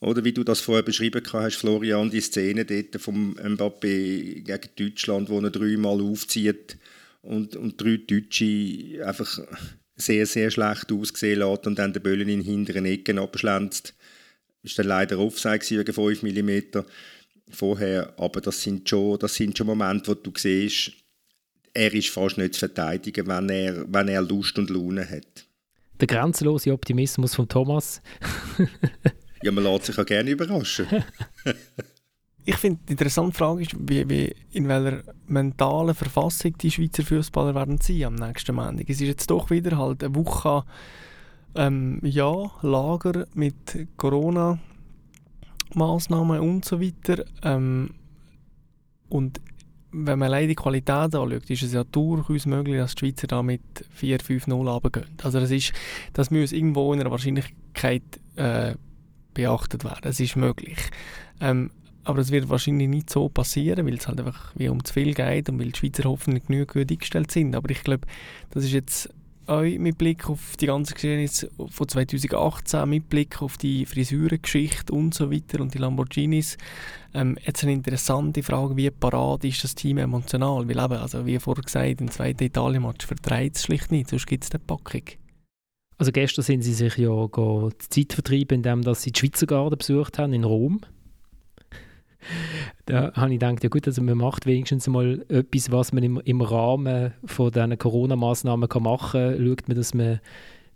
Oder 0.00 0.24
wie 0.24 0.32
du 0.32 0.42
das 0.42 0.60
vorher 0.60 0.82
beschrieben 0.82 1.22
hast, 1.32 1.56
Florian, 1.56 2.10
die 2.10 2.20
Szene 2.20 2.64
dort 2.64 3.00
vom 3.00 3.34
Mbappé 3.34 4.42
gegen 4.42 4.68
Deutschland, 4.76 5.28
wo 5.28 5.38
er 5.40 5.50
dreimal 5.50 6.00
aufzieht 6.00 6.76
und, 7.20 7.54
und 7.54 7.80
drei 7.80 7.98
Deutsche 7.98 9.06
einfach 9.06 9.38
sehr, 10.04 10.26
sehr 10.26 10.50
schlecht 10.50 10.92
ausgesehen 10.92 11.40
lässt 11.40 11.66
und 11.66 11.78
dann 11.78 11.92
den 11.92 12.02
Böllen 12.02 12.28
in 12.28 12.40
den 12.40 12.42
hinteren 12.42 12.86
Ecken 12.86 13.18
abschlänzt. 13.18 13.94
Ist 14.62 14.78
dann 14.78 14.86
leider 14.86 15.18
Offside 15.18 15.60
wegen 15.70 15.92
5 15.92 16.22
mm 16.22 16.80
vorher, 17.50 18.14
aber 18.16 18.40
das 18.40 18.62
sind, 18.62 18.88
schon, 18.88 19.18
das 19.18 19.34
sind 19.34 19.56
schon 19.56 19.66
Momente, 19.66 20.10
wo 20.10 20.14
du 20.14 20.32
siehst, 20.36 20.92
er 21.74 21.92
ist 21.92 22.10
fast 22.10 22.38
nicht 22.38 22.54
zu 22.54 22.60
verteidigen, 22.60 23.26
wenn 23.26 23.48
er, 23.48 23.84
wenn 23.92 24.08
er 24.08 24.22
Lust 24.22 24.58
und 24.58 24.70
Laune 24.70 25.08
hat. 25.08 25.46
Der 26.00 26.06
grenzenlose 26.06 26.72
Optimismus 26.72 27.34
von 27.34 27.48
Thomas. 27.48 28.02
Ja, 29.42 29.50
man 29.50 29.64
lässt 29.64 29.86
sich 29.86 29.98
auch 29.98 30.06
gerne 30.06 30.30
überraschen. 30.30 30.86
ich 32.44 32.56
finde, 32.56 32.80
die 32.88 32.92
interessante 32.92 33.36
Frage 33.36 33.62
ist, 33.62 33.76
wie, 33.78 34.08
wie, 34.08 34.34
in 34.52 34.68
welcher 34.68 35.02
mentalen 35.26 35.94
Verfassung 35.94 36.56
die 36.58 36.70
Schweizer 36.70 37.04
Fußballer 37.04 37.54
werden 37.54 37.78
sein 37.80 38.04
am 38.04 38.14
nächsten 38.14 38.54
Montag. 38.54 38.90
Es 38.90 39.00
ist 39.00 39.08
jetzt 39.08 39.30
doch 39.30 39.50
wieder 39.50 39.78
halt 39.78 40.02
eine 40.02 40.14
Woche 40.14 40.64
ähm, 41.54 42.00
ja, 42.02 42.50
Lager 42.62 43.26
mit 43.34 43.86
Corona 43.96 44.58
Maßnahmen 45.74 46.40
und 46.40 46.64
so 46.64 46.80
weiter. 46.80 47.24
Ähm, 47.42 47.90
und 49.08 49.40
wenn 49.92 50.18
man 50.18 50.30
leider 50.30 50.48
die 50.48 50.54
Qualität 50.54 51.14
anschaut, 51.14 51.50
ist 51.50 51.62
es 51.62 51.72
ja 51.72 51.84
durchaus 51.84 52.46
möglich, 52.46 52.76
dass 52.76 52.94
die 52.94 53.06
Schweizer 53.06 53.26
da 53.26 53.42
mit 53.42 53.62
4-5-0 54.00 54.52
runtergehen. 54.52 55.06
Also 55.22 55.38
das, 55.38 55.50
ist, 55.50 55.72
das 56.12 56.30
muss 56.30 56.52
irgendwo 56.52 56.92
in 56.92 57.00
einer 57.00 57.10
Wahrscheinlichkeit 57.10 58.02
äh, 58.36 58.74
beachtet 59.34 59.84
werden. 59.84 60.00
Es 60.04 60.18
ist 60.18 60.36
möglich. 60.36 60.78
Ähm, 61.40 61.70
aber 62.04 62.18
es 62.18 62.30
wird 62.30 62.48
wahrscheinlich 62.48 62.88
nicht 62.88 63.10
so 63.10 63.28
passieren, 63.28 63.86
weil 63.86 63.94
es 63.94 64.08
halt 64.08 64.20
einfach 64.20 64.52
wie 64.56 64.68
um 64.68 64.84
zu 64.84 64.92
viel 64.92 65.14
geht 65.14 65.48
und 65.48 65.58
weil 65.58 65.70
die 65.70 65.78
Schweizer 65.78 66.04
hoffentlich 66.04 66.46
genug 66.46 66.72
gut 66.72 66.90
eingestellt 66.90 67.30
sind. 67.30 67.54
Aber 67.54 67.70
ich 67.70 67.82
glaube, 67.84 68.06
das 68.50 68.64
ist 68.64 68.72
jetzt 68.72 69.08
euch 69.46 69.78
mit 69.78 69.98
Blick 69.98 70.28
auf 70.28 70.56
die 70.56 70.66
ganze 70.66 70.94
Geschichte 70.94 71.50
von 71.70 71.88
2018, 71.88 72.88
mit 72.88 73.08
Blick 73.08 73.42
auf 73.42 73.58
die 73.58 73.86
Frisurengeschichte 73.86 74.92
und 74.92 75.14
so 75.14 75.30
weiter 75.32 75.60
und 75.60 75.74
die 75.74 75.78
Lamborghinis, 75.78 76.56
ähm, 77.14 77.36
jetzt 77.44 77.62
eine 77.62 77.72
interessante 77.72 78.42
Frage, 78.42 78.76
wie 78.76 78.90
parat 78.90 79.44
ist 79.44 79.64
das 79.64 79.74
Team 79.74 79.98
emotional? 79.98 80.68
Weil 80.68 80.78
eben, 80.78 81.00
also 81.00 81.26
wie 81.26 81.38
vorher 81.38 81.64
gesagt, 81.64 82.00
im 82.00 82.10
zweiten 82.10 82.44
Italien-Match 82.44 83.06
vertreibt 83.06 83.56
es 83.56 83.64
schlicht 83.64 83.90
nicht, 83.90 84.08
sonst 84.08 84.26
gibt 84.26 84.44
es 84.44 84.50
eine 84.50 84.60
Packung. 84.60 85.02
Also 85.98 86.10
gestern 86.10 86.42
sind 86.42 86.62
sie 86.62 86.74
sich 86.74 86.96
ja 86.96 87.28
die 87.28 87.88
Zeit 87.88 88.12
vertrieben, 88.12 88.64
indem 88.64 88.82
sie 88.94 89.12
die 89.12 89.18
Schweizer 89.18 89.46
Garde 89.46 89.76
besucht 89.76 90.18
haben 90.18 90.32
in 90.32 90.44
Rom 90.44 90.80
da 92.86 93.12
habe 93.14 93.32
ich 93.32 93.40
gedacht, 93.40 93.62
ja 93.62 93.68
gut, 93.68 93.86
also 93.86 94.02
man 94.02 94.18
macht 94.18 94.46
wenigstens 94.46 94.86
mal 94.88 95.24
etwas, 95.28 95.70
was 95.70 95.92
man 95.92 96.02
im, 96.02 96.20
im 96.24 96.40
Rahmen 96.40 97.12
von 97.24 97.50
diesen 97.50 97.78
Corona-Massnahmen 97.78 98.68
machen 98.80 99.36
kann. 99.36 99.46
Schaut 99.46 99.68
man, 99.68 99.76
dass 99.76 99.94
man 99.94 100.20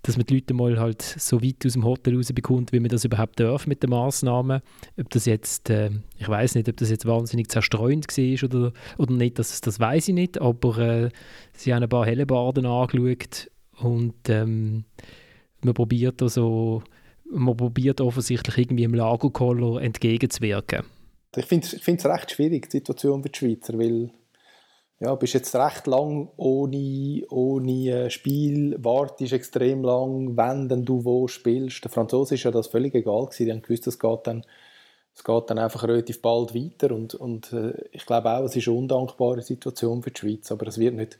dass 0.06 0.16
man 0.16 0.26
die 0.26 0.34
Leute 0.34 0.54
mal 0.54 0.78
halt 0.78 1.02
so 1.02 1.42
weit 1.42 1.66
aus 1.66 1.72
dem 1.72 1.84
Hotel 1.84 2.16
raus 2.16 2.32
bekommt, 2.32 2.72
wie 2.72 2.80
man 2.80 2.90
das 2.90 3.04
überhaupt 3.04 3.40
darf 3.40 3.66
mit 3.66 3.82
den 3.82 3.90
Massnahmen. 3.90 4.62
Ob 4.98 5.10
das 5.10 5.26
jetzt, 5.26 5.68
äh, 5.68 5.90
ich 6.16 6.28
weiß 6.28 6.54
nicht, 6.54 6.68
ob 6.68 6.76
das 6.76 6.90
jetzt 6.90 7.06
wahnsinnig 7.06 7.50
zerstreuend 7.50 8.06
war 8.06 8.44
oder, 8.44 8.72
oder 8.98 9.12
nicht, 9.12 9.38
das, 9.38 9.60
das 9.60 9.80
weiß 9.80 10.08
ich 10.08 10.14
nicht, 10.14 10.40
aber 10.40 10.78
äh, 10.78 11.10
sie 11.54 11.74
haben 11.74 11.82
ein 11.82 11.88
paar 11.88 12.06
Hellebarden 12.06 12.66
angeschaut 12.66 13.50
und 13.78 14.14
ähm, 14.28 14.84
man 15.62 15.74
probiert 15.74 16.22
also, 16.22 16.82
man 17.30 17.56
probiert 17.56 18.00
offensichtlich 18.00 18.58
irgendwie 18.58 18.84
im 18.84 18.94
Lagerkoller 18.94 19.82
entgegenzuwirken. 19.82 20.84
Ich 21.34 21.46
finde 21.46 21.66
es 21.66 22.06
recht 22.06 22.30
schwierig, 22.30 22.68
die 22.70 22.78
Situation 22.78 23.22
für 23.22 23.28
die 23.28 23.38
Schweizer, 23.38 23.78
weil 23.78 24.10
ja, 24.98 25.14
bist 25.14 25.34
jetzt 25.34 25.54
recht 25.54 25.86
lang 25.86 26.30
ohne, 26.36 27.22
ohne 27.28 27.90
äh, 27.90 28.10
Spiel, 28.10 28.76
wartest 28.82 29.32
extrem 29.32 29.84
lang, 29.84 30.36
wenn 30.36 30.68
denn 30.68 30.84
du 30.84 31.04
wo 31.04 31.28
spielst. 31.28 31.84
Der 31.84 31.90
Franzose 31.90 32.36
ist 32.36 32.44
ja 32.44 32.50
das 32.50 32.68
völlig 32.68 32.94
egal 32.94 33.26
gewesen. 33.26 33.44
Die 33.44 33.52
haben 33.52 33.62
gewusst, 33.62 33.86
es 33.86 33.98
geht 33.98 34.20
dann, 34.26 34.42
geht 35.22 35.50
dann 35.50 35.58
einfach 35.58 35.82
relativ 35.82 36.22
bald 36.22 36.54
weiter 36.54 36.94
und, 36.94 37.14
und 37.14 37.52
äh, 37.52 37.74
ich 37.92 38.06
glaube 38.06 38.30
auch, 38.30 38.44
es 38.44 38.56
ist 38.56 38.68
eine 38.68 38.78
undankbare 38.78 39.42
Situation 39.42 40.02
für 40.02 40.10
die 40.10 40.20
Schweiz, 40.20 40.50
aber 40.50 40.66
es 40.66 40.78
wird, 40.78 40.94
nicht, 40.94 41.18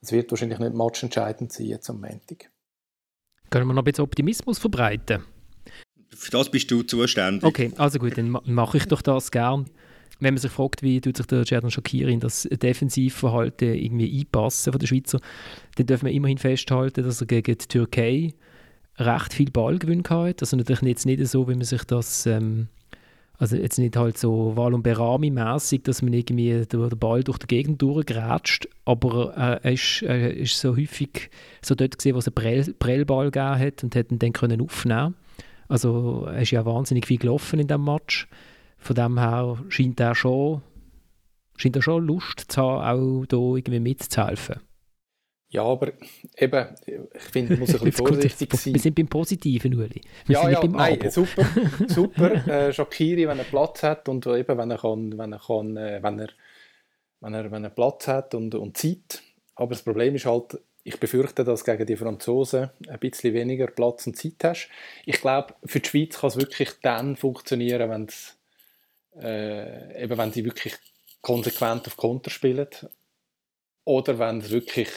es 0.00 0.10
wird 0.10 0.30
wahrscheinlich 0.32 0.58
nicht 0.58 0.74
matchentscheidend 0.74 1.52
sein 1.52 1.66
jetzt 1.66 1.90
am 1.90 2.00
Montag. 2.00 2.50
Können 3.50 3.68
wir 3.68 3.74
noch 3.74 3.82
ein 3.82 3.84
bisschen 3.84 4.04
Optimismus 4.04 4.58
verbreiten? 4.58 5.24
Für 6.14 6.30
das 6.30 6.50
bist 6.50 6.70
du 6.70 6.82
zuständig. 6.82 7.44
Okay, 7.44 7.72
also 7.78 7.98
gut, 7.98 8.18
dann 8.18 8.36
mache 8.44 8.76
ich 8.76 8.86
doch 8.86 9.02
das 9.02 9.30
gern. 9.30 9.66
Wenn 10.20 10.34
man 10.34 10.40
sich 10.40 10.52
fragt, 10.52 10.82
wie 10.82 11.00
tut 11.00 11.16
sich 11.16 11.26
der 11.26 11.42
Jadon 11.44 11.70
Shakiri 11.70 12.12
in 12.12 12.20
das 12.20 12.48
Defensivverhalten 12.50 13.74
irgendwie 13.74 14.20
einpassen 14.20 14.72
von 14.72 14.78
der 14.78 14.86
Schweizer, 14.86 15.18
dann 15.76 15.86
dürfen 15.86 16.06
wir 16.06 16.12
immerhin 16.12 16.38
festhalten, 16.38 17.02
dass 17.02 17.20
er 17.20 17.26
gegen 17.26 17.58
die 17.58 17.66
Türkei 17.66 18.34
recht 18.98 19.32
viel 19.32 19.50
Ballgewinn 19.50 20.04
hat. 20.08 20.40
Also 20.40 20.56
natürlich 20.56 20.82
jetzt 20.82 21.06
nicht 21.06 21.26
so, 21.26 21.48
wie 21.48 21.54
man 21.54 21.64
sich 21.64 21.82
das, 21.84 22.26
ähm, 22.26 22.68
also 23.38 23.56
jetzt 23.56 23.78
nicht 23.78 23.96
halt 23.96 24.16
so 24.16 24.52
Wal- 24.54 24.74
und 24.74 24.84
Berami-mäßig, 24.84 25.82
dass 25.82 26.02
man 26.02 26.12
irgendwie 26.12 26.66
den 26.66 26.98
Ball 27.00 27.24
durch 27.24 27.38
die 27.38 27.46
Gegend 27.48 27.82
durchgrätscht, 27.82 28.68
aber 28.84 29.36
äh, 29.36 29.66
er, 29.66 29.72
ist, 29.72 30.02
er 30.02 30.36
ist 30.36 30.60
so 30.60 30.76
häufig 30.76 31.30
so 31.62 31.74
dort 31.74 31.98
gesehen, 31.98 32.14
wo 32.14 32.18
es 32.18 32.28
einen 32.28 32.34
Prell, 32.34 32.74
Prellball 32.78 33.32
gegeben 33.32 33.58
hat 33.58 33.82
und 33.82 33.94
hätte 33.94 34.14
ihn 34.14 34.18
dann 34.18 34.32
können 34.32 34.60
aufnehmen 34.60 35.16
also 35.68 36.26
er 36.26 36.42
ist 36.42 36.50
ja 36.50 36.64
wahnsinnig 36.64 37.06
viel 37.06 37.18
gelaufen 37.18 37.60
in 37.60 37.66
diesem 37.66 37.84
Match. 37.84 38.28
Von 38.78 38.96
dem 38.96 39.18
her 39.18 39.58
scheint 39.68 40.00
er 40.00 40.14
schon, 40.14 40.62
scheint 41.56 41.76
er 41.76 41.82
schon 41.82 42.04
Lust 42.04 42.40
zu 42.48 42.60
haben, 42.60 42.82
auch 42.82 43.26
hier 43.28 43.56
irgendwie 43.56 43.80
mitzuhelfen. 43.80 44.60
Ja, 45.52 45.64
aber 45.64 45.92
eben, 46.38 46.68
ich 46.86 47.22
finde, 47.22 47.52
man 47.52 47.60
muss 47.60 47.74
ein 47.74 47.80
bisschen 47.84 48.06
vorsichtig 48.06 48.48
gut, 48.48 48.58
sein. 48.58 48.72
Wir 48.72 48.80
sind 48.80 48.94
beim 48.94 49.06
Positiven, 49.06 49.74
Uli. 49.74 50.00
Wir 50.24 50.36
ja, 50.42 50.48
ja, 50.48 50.66
nein, 50.66 51.10
super, 51.10 51.46
super. 51.88 52.48
Äh, 52.48 52.72
Shakiri, 52.72 53.28
wenn 53.28 53.38
er 53.38 53.44
Platz 53.44 53.82
hat 53.82 54.08
und 54.08 54.26
eben, 54.26 54.56
wenn 54.56 54.70
er 54.70 54.78
kann, 54.78 55.18
wenn 55.18 55.32
er 55.32 55.38
kann, 55.38 55.76
äh, 55.76 56.02
wenn 56.02 56.20
er, 56.20 56.28
wenn 57.20 57.34
er, 57.34 57.50
wenn 57.50 57.64
er 57.64 57.70
Platz 57.70 58.08
hat 58.08 58.34
und, 58.34 58.54
und 58.54 58.78
Zeit. 58.78 59.22
Aber 59.54 59.74
das 59.74 59.82
Problem 59.82 60.14
ist 60.14 60.24
halt, 60.24 60.58
ich 60.84 60.98
befürchte, 60.98 61.44
dass 61.44 61.64
gegen 61.64 61.86
die 61.86 61.96
Franzosen 61.96 62.70
ein 62.88 62.98
bisschen 62.98 63.34
weniger 63.34 63.68
Platz 63.68 64.06
und 64.06 64.16
Zeit 64.16 64.42
hast. 64.42 64.68
Ich 65.06 65.20
glaube, 65.20 65.54
für 65.64 65.80
die 65.80 65.88
Schweiz 65.88 66.18
kann 66.18 66.28
es 66.28 66.36
wirklich 66.36 66.70
dann 66.82 67.16
funktionieren, 67.16 67.90
wenn 67.90 68.08
äh, 69.22 70.08
wenn 70.08 70.32
sie 70.32 70.44
wirklich 70.44 70.74
konsequent 71.20 71.86
auf 71.86 71.96
Konter 71.96 72.30
spielen 72.30 72.68
oder 73.84 74.18
wenn 74.18 74.38
es 74.38 74.50
wirklich 74.50 74.88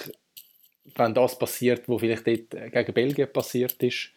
wenn 0.95 1.13
das 1.13 1.37
passiert, 1.37 1.89
was 1.89 1.99
vielleicht 1.99 2.27
dort 2.27 2.71
gegen 2.71 2.93
Belgien 2.93 3.31
passiert 3.31 3.81
ist, 3.81 4.11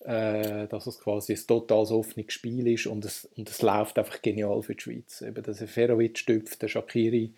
äh, 0.00 0.66
dass 0.68 0.86
es 0.86 1.00
quasi 1.00 1.34
ein 1.34 1.46
total 1.46 1.84
offenes 1.92 2.32
Spiel 2.32 2.66
ist 2.68 2.86
und 2.86 3.04
es, 3.04 3.28
und 3.36 3.48
es 3.50 3.62
läuft 3.62 3.98
einfach 3.98 4.22
genial 4.22 4.62
für 4.62 4.74
die 4.74 4.82
Schweiz. 4.82 5.22
Eben, 5.22 5.42
der 5.42 5.54
Seferovic 5.54 6.18
stüpft, 6.18 6.62
der 6.62 6.68
Shakiri 6.68 7.34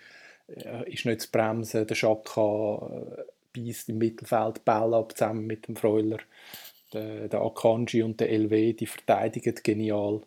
äh, 0.49 0.93
ist 0.93 1.07
nicht 1.07 1.23
zu 1.23 1.31
bremsen, 1.31 1.87
der 1.87 1.95
Schaka 1.95 3.17
äh, 3.19 3.23
beißt 3.55 3.89
im 3.89 3.99
Mittelfeld 3.99 4.65
Ball 4.65 4.95
ab, 4.95 5.17
zusammen 5.17 5.47
mit 5.47 5.69
dem 5.69 5.77
Freuler. 5.77 6.19
Der, 6.93 7.29
der 7.29 7.41
Akanji 7.41 8.03
und 8.03 8.21
der 8.21 8.31
LW, 8.31 8.73
die 8.73 8.87
verteidigen 8.87 9.55
genial. 9.63 10.21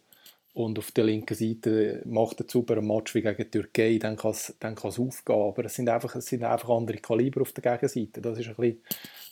Und 0.53 0.79
auf 0.79 0.91
der 0.91 1.03
linken 1.03 1.35
Seite 1.35 2.01
macht 2.05 2.39
er 2.41 2.47
super 2.49 2.77
einen 2.77 2.87
Match 2.87 3.13
wie 3.13 3.21
gegen 3.21 3.37
die 3.37 3.51
Türkei, 3.51 3.99
dann 3.99 4.15
kann 4.15 4.31
es 4.31 4.55
dann 4.59 4.75
aufgehen. 4.75 5.15
Aber 5.27 5.65
es 5.65 5.75
sind, 5.75 5.87
einfach, 5.87 6.15
es 6.15 6.25
sind 6.25 6.43
einfach 6.43 6.69
andere 6.69 6.97
Kaliber 6.97 7.41
auf 7.41 7.53
der 7.53 7.77
Gegenseite. 7.77 8.21
Das 8.21 8.39
ist 8.39 8.47
ein 8.47 8.55
bisschen 8.55 8.81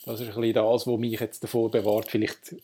das, 0.04 0.20
ist 0.20 0.28
ein 0.28 0.40
bisschen 0.40 0.54
das 0.54 0.86
was 0.86 0.98
mich 0.98 1.18
jetzt 1.18 1.42
davor 1.42 1.68
bewahrt, 1.68 2.10
vielleicht 2.10 2.54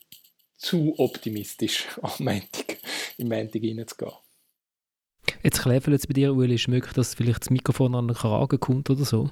zu 0.55 0.97
optimistisch 0.97 1.87
am 2.01 2.11
Montag, 2.19 2.77
im 3.17 3.27
Montag 3.27 3.61
reinzugehen. 3.61 4.13
Jetzt 5.43 5.61
klefelt 5.61 5.97
es 5.97 6.07
bei 6.07 6.13
dir, 6.13 6.33
Ueli, 6.33 6.55
ist 6.55 6.69
möglich, 6.69 6.93
dass 6.93 7.15
vielleicht 7.15 7.41
das 7.41 7.49
Mikrofon 7.49 7.95
an 7.95 8.07
den 8.07 8.15
Kragen 8.15 8.59
kommt 8.61 8.89
oder 8.89 9.03
so? 9.03 9.29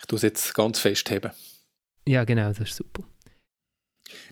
Ich 0.00 0.06
tue 0.06 0.16
es 0.16 0.22
jetzt 0.22 0.54
ganz 0.54 0.78
festheben. 0.78 1.30
Ja, 2.08 2.24
genau, 2.24 2.48
das 2.48 2.60
ist 2.60 2.76
super. 2.76 3.04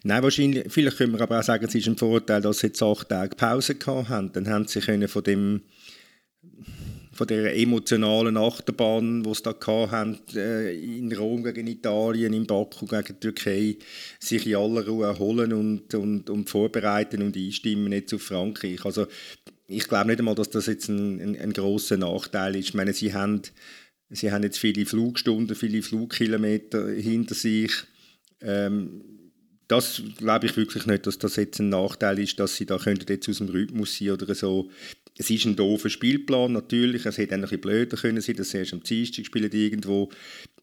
Nein, 0.03 0.23
wahrscheinlich, 0.23 0.65
vielleicht 0.73 0.97
können 0.97 1.13
wir 1.13 1.21
aber 1.21 1.39
auch 1.39 1.45
sagen, 1.45 1.65
es 1.67 1.75
ist 1.75 1.87
ein 1.87 1.97
Vorteil, 1.97 2.41
dass 2.41 2.61
sie 2.61 2.69
jetzt 2.69 2.83
acht 2.83 3.09
Tage 3.09 3.37
Pause 3.37 3.77
gehabt 3.77 4.09
haben. 4.09 4.33
Dann 4.33 4.49
haben 4.49 4.67
sie 4.67 4.81
können 4.81 5.09
von 5.09 5.23
dem 5.23 5.63
von 7.19 7.27
der 7.27 7.57
emotionalen 7.57 8.37
Achterbahn, 8.37 9.25
die 9.25 9.35
sie 9.35 9.43
da 9.43 9.91
hatten, 9.91 10.21
äh, 10.37 10.73
in 10.73 11.13
Rom 11.13 11.43
gegen 11.43 11.67
Italien, 11.67 12.33
in 12.33 12.47
Baku 12.47 12.87
gegen 12.87 13.07
die 13.09 13.15
Türkei, 13.15 13.77
sich 14.21 14.47
in 14.47 14.55
aller 14.55 14.87
Ruhe 14.87 15.07
erholen 15.07 15.53
und, 15.53 15.93
und, 15.95 16.31
und 16.31 16.49
vorbereiten 16.49 17.23
und 17.23 17.37
einstimmen 17.37 17.93
jetzt 17.93 18.15
auf 18.15 18.23
Frankreich. 18.23 18.85
Also 18.85 19.09
ich 19.67 19.89
glaube 19.89 20.07
nicht 20.07 20.21
einmal, 20.21 20.37
dass 20.37 20.51
das 20.51 20.67
jetzt 20.67 20.89
ein, 20.89 21.21
ein, 21.21 21.41
ein 21.41 21.53
grosser 21.53 21.97
Nachteil 21.97 22.55
ist. 22.55 22.69
Ich 22.69 22.75
meine, 22.75 22.93
sie 22.93 23.13
haben 23.13 23.43
Sie 24.11 24.33
haben 24.33 24.43
jetzt 24.43 24.59
viele 24.59 24.87
Flugstunden, 24.87 25.55
viele 25.55 25.83
Flugkilometer 25.83 26.89
hinter 26.89 27.35
sich. 27.35 27.73
Ähm, 28.41 29.03
das 29.69 30.03
glaube 30.17 30.47
ich 30.47 30.57
wirklich 30.57 30.87
nicht, 30.87 31.07
dass 31.07 31.19
das 31.19 31.37
jetzt 31.37 31.61
ein 31.61 31.69
Nachteil 31.69 32.19
ist, 32.19 32.41
dass 32.41 32.57
sie 32.57 32.65
da 32.65 32.79
jetzt 32.79 33.29
aus 33.29 33.39
dem 33.39 33.49
Rhythmus 33.49 33.99
sein 33.99 34.11
oder 34.11 34.35
so. 34.35 34.71
Es 35.19 35.29
ist 35.31 35.45
ein 35.45 35.57
doofer 35.57 35.91
Spielplan, 35.91 36.53
natürlich. 36.53 37.05
Es 37.05 37.19
hätte 37.19 37.35
ein 37.35 37.43
bisschen 37.43 37.61
blöder 37.61 37.97
können 37.97 38.21
sein, 38.21 38.37
dass 38.37 38.51
sie 38.51 38.59
erst 38.59 38.73
am 38.73 38.83
Dienstag 38.83 39.27
spielen 39.27 39.51
irgendwo. 39.53 40.09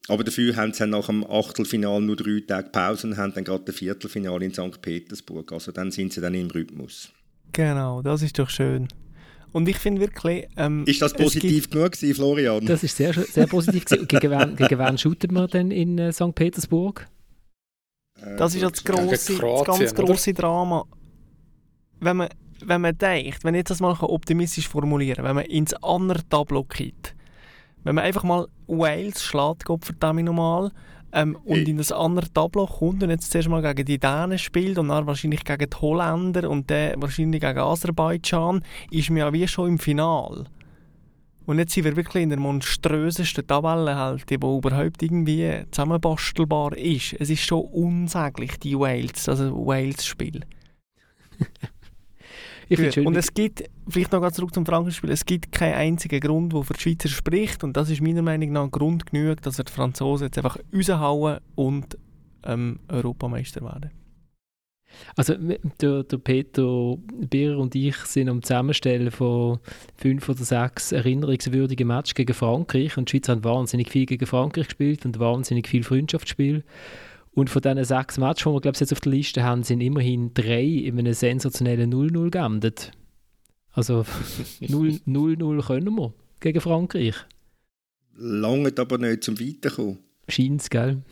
Aber 0.08 0.24
dafür 0.24 0.56
haben 0.56 0.72
sie 0.72 0.86
nach 0.86 1.06
dem 1.06 1.24
Achtelfinal 1.24 2.00
nur 2.00 2.16
drei 2.16 2.40
Tage 2.40 2.70
Pause 2.70 3.08
und 3.08 3.16
haben 3.16 3.34
dann 3.34 3.44
gerade 3.44 3.64
das 3.64 3.76
Viertelfinale 3.76 4.44
in 4.44 4.54
St. 4.54 4.80
Petersburg. 4.80 5.52
Also 5.52 5.72
dann 5.72 5.90
sind 5.90 6.12
sie 6.12 6.20
dann 6.20 6.34
im 6.34 6.50
Rhythmus. 6.50 7.10
Genau, 7.52 8.02
das 8.02 8.22
ist 8.22 8.38
doch 8.38 8.50
schön. 8.50 8.88
Und 9.52 9.68
ich 9.68 9.78
finde 9.78 10.00
wirklich... 10.00 10.46
Ähm, 10.56 10.84
ist 10.86 11.00
das 11.00 11.14
positiv 11.14 11.70
genug 11.70 11.92
gewesen, 11.92 12.14
Florian? 12.14 12.66
Das 12.66 12.82
ist 12.82 12.96
sehr, 12.96 13.12
sehr 13.14 13.46
positiv. 13.46 13.84
gegen, 14.08 14.30
wen, 14.30 14.56
gegen 14.56 14.78
wen 14.78 14.98
shootet 14.98 15.32
man 15.32 15.48
denn 15.48 15.70
in 15.70 15.98
äh, 15.98 16.12
St. 16.12 16.34
Petersburg? 16.34 17.06
Äh, 18.20 18.36
das 18.36 18.54
ist 18.54 18.62
ja 18.62 18.70
das, 18.70 18.84
grosse, 18.84 19.38
das 19.38 19.64
ganz 19.64 19.94
große 19.94 20.32
Drama. 20.34 20.84
Wenn 22.00 22.18
man, 22.18 22.28
wenn 22.64 22.80
man 22.80 22.96
denkt, 22.96 23.44
wenn 23.44 23.54
ich 23.54 23.64
das 23.64 23.80
mal 23.80 23.96
optimistisch 24.00 24.68
formulieren 24.68 25.16
kann, 25.16 25.24
wenn 25.24 25.36
man 25.36 25.44
ins 25.46 25.74
andere 25.82 26.26
Tableau 26.28 26.64
geht, 26.64 27.14
wenn 27.84 27.94
man 27.94 28.04
einfach 28.04 28.24
mal 28.24 28.48
Wales 28.66 29.22
schlägt, 29.22 29.64
Gott 29.64 29.84
verdammt 29.84 30.24
nochmal, 30.24 30.72
ähm, 31.12 31.36
und 31.44 31.56
hey. 31.56 31.70
in 31.70 31.78
das 31.78 31.92
andere 31.92 32.30
Tableau 32.32 32.66
kommt 32.66 33.02
und 33.02 33.10
jetzt 33.10 33.30
zuerst 33.30 33.48
mal 33.48 33.62
gegen 33.62 33.86
die 33.86 33.98
Dänen 33.98 34.38
spielt 34.38 34.78
und 34.78 34.88
dann 34.88 35.06
wahrscheinlich 35.06 35.44
gegen 35.44 35.70
die 35.70 35.76
Holländer 35.76 36.50
und 36.50 36.70
dann 36.70 37.00
wahrscheinlich 37.00 37.40
gegen 37.40 37.58
Aserbaidschan, 37.58 38.62
ist 38.90 39.10
man 39.10 39.18
ja 39.18 39.32
wie 39.32 39.48
schon 39.48 39.70
im 39.70 39.78
Final. 39.78 40.46
Und 41.46 41.60
jetzt 41.60 41.74
sind 41.74 41.84
wir 41.84 41.94
wirklich 41.94 42.24
in 42.24 42.30
der 42.30 42.40
monströsesten 42.40 43.46
Tabellenhälfte, 43.46 44.36
die 44.36 44.46
überhaupt 44.46 45.02
irgendwie 45.02 45.62
zusammenbastelbar 45.70 46.76
ist. 46.76 47.14
Es 47.20 47.30
ist 47.30 47.44
schon 47.44 47.64
unsäglich, 47.66 48.58
die 48.58 48.76
Wales, 48.76 49.28
also 49.28 49.64
Wales-Spiel. 49.64 50.40
und 52.68 53.16
es 53.16 53.32
gibt, 53.32 53.64
vielleicht 53.88 54.12
noch 54.12 54.20
ganz 54.20 54.36
zurück 54.36 54.52
zum 54.52 54.66
Frankenspiel, 54.66 55.10
es 55.10 55.24
gibt 55.24 55.52
keinen 55.52 55.74
einzigen 55.74 56.20
Grund, 56.20 56.52
der 56.52 56.62
für 56.62 56.74
die 56.74 56.80
Schweizer 56.80 57.08
spricht 57.08 57.62
und 57.62 57.76
das 57.76 57.90
ist 57.90 58.00
meiner 58.00 58.22
Meinung 58.22 58.52
nach 58.52 58.64
ein 58.64 58.70
Grund 58.70 59.06
genug, 59.06 59.42
dass 59.42 59.58
wir 59.58 59.64
die 59.64 59.72
Franzosen 59.72 60.26
jetzt 60.26 60.38
einfach 60.38 60.58
raushauen 60.74 61.38
und 61.54 61.96
ähm, 62.44 62.80
Europameister 62.88 63.62
werden. 63.62 63.90
Also 65.14 65.34
der, 65.34 66.04
der 66.04 66.18
Peter 66.18 66.96
Birrer 66.96 67.58
und 67.58 67.74
ich 67.74 67.96
sind 67.96 68.28
am 68.28 68.42
Zusammenstellen 68.42 69.10
von 69.10 69.58
fünf 69.96 70.28
oder 70.28 70.44
sechs 70.44 70.92
erinnerungswürdigen 70.92 71.86
Matches 71.86 72.14
gegen 72.14 72.34
Frankreich 72.34 72.96
und 72.96 73.08
die 73.08 73.12
Schweiz 73.12 73.28
hat 73.28 73.44
wahnsinnig 73.44 73.90
viel 73.90 74.06
gegen 74.06 74.26
Frankreich 74.26 74.68
gespielt 74.68 75.04
und 75.04 75.18
wahnsinnig 75.18 75.68
viel 75.68 75.82
Freundschaftsspiel. 75.82 76.64
Und 77.36 77.50
von 77.50 77.60
diesen 77.60 77.84
sechs 77.84 78.16
Matches, 78.16 78.44
die 78.44 78.50
wir 78.50 78.60
glaube 78.62 78.76
ich, 78.76 78.80
jetzt 78.80 78.92
auf 78.92 79.00
der 79.00 79.12
Liste 79.12 79.42
haben, 79.42 79.62
sind 79.62 79.82
immerhin 79.82 80.32
drei 80.32 80.64
in 80.64 80.98
einem 80.98 81.12
sensationellen 81.12 81.92
0-0 81.92 82.30
geendet. 82.30 82.92
Also 83.72 84.06
0-0 84.62 85.66
können 85.66 85.94
wir 85.96 86.14
gegen 86.40 86.60
Frankreich. 86.62 87.14
Lange 88.16 88.72
aber 88.78 88.96
nicht 88.96 89.22
zum 89.22 89.38
Weiterkommen. 89.38 89.98
Scheint 90.28 90.70
gell? 90.70 91.02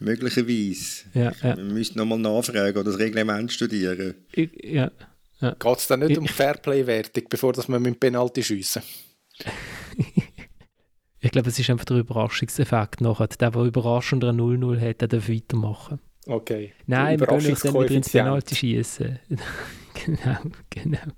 Möglicherweise. 0.00 1.04
Ja, 1.14 1.32
ja. 1.40 1.56
Wir 1.56 1.64
müssen 1.64 1.98
nochmal 1.98 2.18
nachfragen 2.18 2.76
oder 2.76 2.90
das 2.90 2.98
Reglement 2.98 3.52
studieren. 3.52 4.16
Ich, 4.32 4.50
ja. 4.60 4.90
ja. 5.38 5.54
Geht 5.56 5.78
es 5.78 5.86
dann 5.86 6.00
nicht 6.00 6.18
um 6.18 6.26
Fairplay-Wertung, 6.26 7.22
bevor 7.30 7.52
dass 7.52 7.68
wir 7.68 7.78
mit 7.78 7.94
dem 7.94 8.00
Penalty 8.00 8.42
schiessen? 8.42 8.82
ich 11.24 11.30
glaube, 11.30 11.48
es 11.48 11.58
ist 11.58 11.70
einfach 11.70 11.86
der 11.86 11.98
Überraschungseffekt 11.98 13.00
nachher. 13.00 13.28
Der, 13.28 13.50
der 13.50 13.62
überraschend 13.62 14.24
ein 14.24 14.38
0-0 14.38 14.80
hat, 14.80 15.00
der 15.00 15.08
darf 15.08 15.28
weitermachen. 15.28 15.98
Okay. 16.26 16.72
Nein, 16.86 17.20
wir 17.20 17.26
können 17.26 17.46
uns 17.46 17.60
dann 17.60 17.74
wieder 17.74 17.90
ins 17.90 18.10
Penalty 18.10 18.54
schießen. 18.54 19.18
genau, 20.06 20.38
genau. 20.70 21.12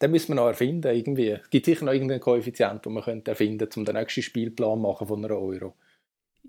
Den 0.00 0.10
müssen 0.10 0.28
wir 0.28 0.34
noch 0.36 0.46
erfinden, 0.46 0.94
irgendwie. 0.94 1.28
Es 1.28 1.50
gibt 1.50 1.66
sicher 1.66 1.84
noch 1.84 1.92
irgendeinen 1.92 2.20
Koeffizient, 2.20 2.84
den 2.84 2.92
man 2.92 3.02
könnte 3.02 3.30
erfinden 3.30 3.58
könnte, 3.58 3.80
um 3.80 3.84
den 3.86 3.94
nächsten 3.94 4.22
Spielplan 4.22 4.80
machen 4.80 5.06
von 5.06 5.24
einer 5.24 5.34
Euro. 5.34 5.74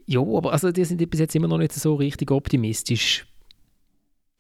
Ja, 0.06 0.22
aber 0.22 0.52
also 0.52 0.72
die 0.72 0.84
sind 0.84 1.10
bis 1.10 1.20
jetzt 1.20 1.36
immer 1.36 1.48
noch 1.48 1.58
nicht 1.58 1.74
so 1.74 1.96
richtig 1.96 2.32
optimistisch. 2.32 3.26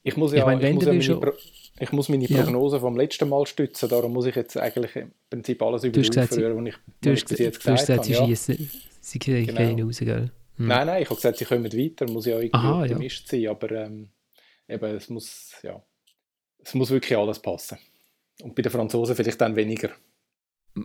Ich 0.04 0.17
muss 0.17 0.34
ja, 0.34 0.39
ich, 0.39 0.45
mein, 0.45 0.62
ich, 0.62 0.73
muss, 0.73 0.86
ja 0.86 1.15
meine, 1.15 1.32
Pro 1.32 1.38
ich 1.79 1.91
muss 1.91 2.09
meine 2.09 2.27
Prognose 2.27 2.77
ja. 2.77 2.79
vom 2.79 2.95
letzten 2.95 3.27
Mal 3.27 3.45
stützen, 3.45 3.89
darum 3.89 4.13
muss 4.13 4.25
ich 4.25 4.35
jetzt 4.35 4.57
eigentlich 4.57 4.95
im 4.95 5.11
Prinzip 5.29 5.61
alles 5.61 5.83
über 5.83 6.01
die 6.01 6.19
aufhören, 6.19 6.65
was 6.65 6.73
ich, 6.73 6.75
du 7.01 7.11
hast, 7.11 7.27
bis 7.27 7.39
jetzt 7.39 7.59
gesagt 7.59 7.89
habe. 7.89 7.95
Du 7.95 8.03
hast 8.03 8.05
gesagt, 8.05 8.05
sie 8.05 8.13
schießen, 8.13 8.69
sie 9.01 9.19
gehen 9.19 9.47
genau. 9.47 9.85
raus, 9.85 9.99
gell? 9.99 10.31
Hm. 10.57 10.67
Nein, 10.67 10.88
nein, 10.88 11.01
ich 11.01 11.09
habe 11.09 11.15
gesagt, 11.15 11.38
sie 11.38 11.45
kommen 11.45 11.65
weiter, 11.65 12.09
muss 12.09 12.25
ja 12.25 12.38
irgendwie 12.38 12.53
Aha, 12.53 12.81
Optimist 12.81 13.31
ja. 13.31 13.39
sein, 13.39 13.49
aber 13.49 13.71
ähm, 13.71 14.09
eben, 14.69 14.95
es 14.95 15.09
muss, 15.09 15.51
ja, 15.63 15.81
es 16.63 16.73
muss 16.73 16.91
wirklich 16.91 17.17
alles 17.17 17.39
passen. 17.39 17.77
Und 18.41 18.55
bei 18.55 18.61
den 18.61 18.71
Franzosen 18.71 19.15
vielleicht 19.15 19.41
dann 19.41 19.55
weniger. 19.55 19.89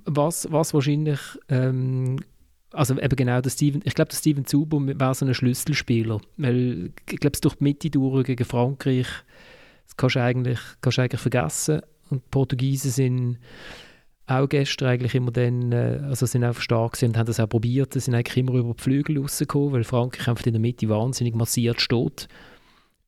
Was, 0.04 0.50
was 0.50 0.74
wahrscheinlich 0.74 1.20
ähm, 1.48 2.18
also 2.72 2.98
eben 2.98 3.16
genau, 3.16 3.40
der 3.40 3.50
Steven, 3.50 3.82
ich 3.84 3.94
glaube, 3.94 4.10
der 4.10 4.16
Steven 4.16 4.44
Zuber 4.44 4.80
wäre 4.80 5.14
so 5.14 5.26
ein 5.26 5.34
Schlüsselspieler, 5.34 6.20
weil 6.36 6.92
ich 7.10 7.18
glaube, 7.18 7.38
durch 7.40 7.56
die 7.56 7.64
Mitte 7.64 7.90
durch 7.90 8.24
gegen 8.24 8.44
Frankreich, 8.44 9.08
das 9.90 9.96
kannst 9.96 10.16
du 10.16 10.22
eigentlich, 10.22 10.60
kannst 10.80 10.98
du 10.98 11.02
eigentlich 11.02 11.20
vergessen 11.20 11.80
und 12.10 12.22
die 12.24 12.28
Portugiesen 12.30 12.90
sind 12.90 13.38
auch 14.26 14.48
gestern 14.48 14.88
eigentlich 14.88 15.14
immer 15.14 15.32
dann, 15.32 15.72
äh, 15.72 16.00
also 16.04 16.24
sind 16.24 16.44
einfach 16.44 16.62
stark 16.62 16.96
und 17.02 17.16
haben 17.16 17.26
das 17.26 17.40
auch 17.40 17.48
probiert, 17.48 17.94
sind 17.94 18.14
eigentlich 18.14 18.36
immer 18.36 18.54
über 18.54 18.74
die 18.74 18.82
Flügel 18.82 19.18
rausgekommen, 19.18 19.72
weil 19.72 19.84
Frankreich 19.84 20.28
einfach 20.28 20.46
in 20.46 20.52
der 20.52 20.60
Mitte 20.60 20.88
wahnsinnig 20.88 21.34
massiert 21.34 21.80
steht 21.80 22.28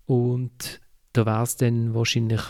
und 0.07 0.81
da 1.13 1.25
wäre 1.27 1.43
es 1.43 1.57
dann 1.57 1.95
wahrscheinlich, 1.95 2.41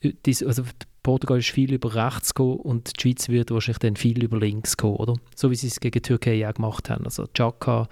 äh, 0.00 0.12
also 0.46 0.62
Portugal 1.02 1.38
ist 1.38 1.50
viel 1.50 1.72
über 1.72 1.94
rechts 1.94 2.34
gekommen 2.34 2.58
und 2.58 2.96
die 2.96 3.00
Schweiz 3.02 3.28
wird 3.28 3.50
wahrscheinlich 3.50 3.78
dann 3.78 3.96
viel 3.96 4.22
über 4.22 4.38
links 4.38 4.76
kommen, 4.76 4.96
oder? 4.96 5.14
So 5.34 5.50
wie 5.50 5.56
sie 5.56 5.68
es 5.68 5.80
gegen 5.80 6.02
Türkei 6.02 6.48
auch 6.48 6.54
gemacht 6.54 6.90
haben. 6.90 7.04
Also 7.04 7.26
Chaka 7.34 7.88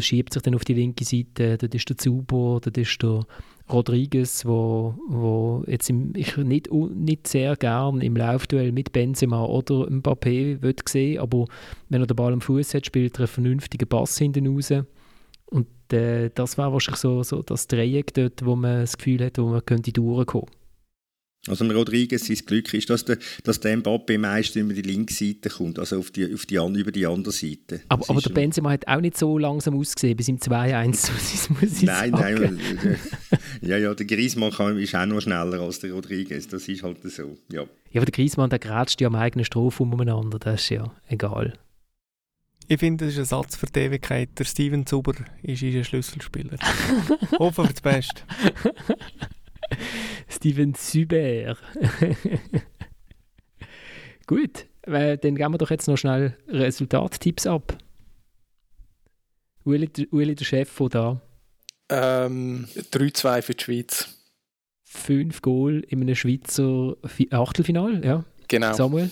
schiebt 0.00 0.32
sich 0.34 0.42
dann 0.42 0.54
auf 0.54 0.64
die 0.64 0.74
linke 0.74 1.04
Seite, 1.04 1.58
dort 1.58 1.74
ist 1.74 1.88
der 1.88 1.96
Zubo, 1.96 2.60
dort 2.60 2.76
ist 2.76 3.02
der 3.02 3.24
Rodriguez, 3.70 4.44
wo, 4.44 4.94
wo 5.08 5.64
jetzt 5.66 5.88
im, 5.90 6.12
ich 6.16 6.36
nicht, 6.36 6.72
nicht 6.72 7.28
sehr 7.28 7.56
gern 7.56 8.00
im 8.00 8.16
Laufduell 8.16 8.72
mit 8.72 8.92
Benzema 8.92 9.44
oder 9.44 9.88
Mbappé 9.88 10.60
würde 10.62 10.82
sehen, 10.88 11.20
aber 11.20 11.46
wenn 11.88 12.00
er 12.00 12.06
den 12.06 12.16
Ball 12.16 12.32
am 12.32 12.40
Fuß 12.40 12.74
hat, 12.74 12.86
spielt 12.86 13.16
er 13.16 13.20
einen 13.20 13.28
vernünftigen 13.28 13.88
Pass 13.88 14.18
hinten 14.18 14.46
raus. 14.46 14.72
Und 15.46 15.66
äh, 15.92 16.30
das 16.34 16.58
war 16.58 16.72
wahrscheinlich 16.72 17.00
so, 17.00 17.22
so 17.22 17.42
das 17.42 17.66
Dreieck 17.66 18.14
dort, 18.14 18.44
wo 18.44 18.56
man 18.56 18.80
das 18.80 18.96
Gefühl 18.96 19.24
hat, 19.24 19.38
wo 19.38 19.48
man 19.48 19.64
könnte 19.64 19.92
durchkommen 19.92 20.46
könnte. 20.46 20.59
Also 21.48 21.64
Rodriguez, 21.64 22.26
sein 22.26 22.36
Glück 22.44 22.72
ist, 22.74 22.90
dass 22.90 23.06
der, 23.06 23.16
dass 23.44 23.60
der 23.60 23.78
Mbappé 23.78 24.18
meist 24.18 24.56
über 24.56 24.74
die 24.74 24.82
linke 24.82 25.14
Seite 25.14 25.48
kommt, 25.48 25.78
also 25.78 25.98
auf 25.98 26.10
die, 26.10 26.34
auf 26.34 26.44
die, 26.44 26.56
über 26.56 26.92
die 26.92 27.06
andere 27.06 27.32
Seite. 27.32 27.80
Aber, 27.88 28.04
aber 28.10 28.20
der 28.20 28.30
Benzema 28.30 28.70
hat 28.72 28.86
auch 28.86 29.00
nicht 29.00 29.16
so 29.16 29.38
langsam 29.38 29.78
ausgesehen, 29.78 30.16
bis 30.16 30.28
im 30.28 30.38
2-1, 30.38 31.10
muss 31.60 31.76
ich 31.76 31.82
Nein, 31.82 32.12
sagen. 32.12 32.60
nein, 32.82 32.96
ja, 33.62 33.78
ja, 33.78 33.94
der 33.94 34.04
Griezmann 34.04 34.50
kann, 34.50 34.78
ist 34.78 34.94
auch 34.94 35.06
noch 35.06 35.22
schneller 35.22 35.60
als 35.60 35.80
der 35.80 35.92
Rodriguez, 35.92 36.46
das 36.46 36.68
ist 36.68 36.82
halt 36.82 36.98
so, 37.04 37.38
ja. 37.50 37.62
Ja, 37.62 38.00
aber 38.00 38.04
der 38.04 38.12
Griezmann, 38.12 38.50
der 38.50 38.58
grätscht 38.58 39.00
ja 39.00 39.08
am 39.08 39.14
eigenen 39.14 39.46
Strophe 39.46 39.82
umeinander, 39.82 40.38
das 40.38 40.60
ist 40.60 40.68
ja 40.68 40.92
egal. 41.08 41.54
Ich 42.68 42.78
finde, 42.78 43.06
das 43.06 43.14
ist 43.14 43.18
ein 43.18 43.24
Satz 43.24 43.56
für 43.56 43.66
die 43.66 43.80
Ewigkeit. 43.80 44.28
Der 44.38 44.44
Steven 44.44 44.86
Zuber 44.86 45.14
ist 45.42 45.60
ein 45.62 45.84
Schlüsselspieler. 45.84 46.56
Hoffen 47.40 47.64
wir 47.64 47.70
das 47.72 47.80
Beste. 47.80 48.22
Steven 50.28 50.74
Süber. 50.74 51.56
Gut, 54.26 54.66
äh, 54.82 55.18
dann 55.18 55.34
geben 55.34 55.54
wir 55.54 55.58
doch 55.58 55.70
jetzt 55.70 55.88
noch 55.88 55.96
schnell 55.96 56.36
Resultattipps 56.48 57.46
ab. 57.46 57.76
Uli, 59.64 59.90
Uli 60.10 60.34
der 60.34 60.44
Chef 60.44 60.68
von 60.68 60.88
da. 60.88 61.20
Ähm, 61.88 62.66
3-2 62.92 63.42
für 63.42 63.54
die 63.54 63.64
Schweiz. 63.64 64.16
Fünf 64.84 65.42
Goal 65.42 65.84
in 65.88 66.00
einem 66.00 66.14
Schweizer 66.14 66.96
Achtelfinal, 67.30 68.04
ja. 68.04 68.24
Genau. 68.48 68.72
Samuel? 68.72 69.10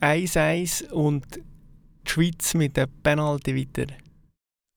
1-1 0.00 0.90
und 0.90 1.24
die 1.36 2.10
Schweiz 2.10 2.54
mit 2.54 2.76
der 2.76 2.86
Penalty 2.86 3.56
weiter. 3.56 3.92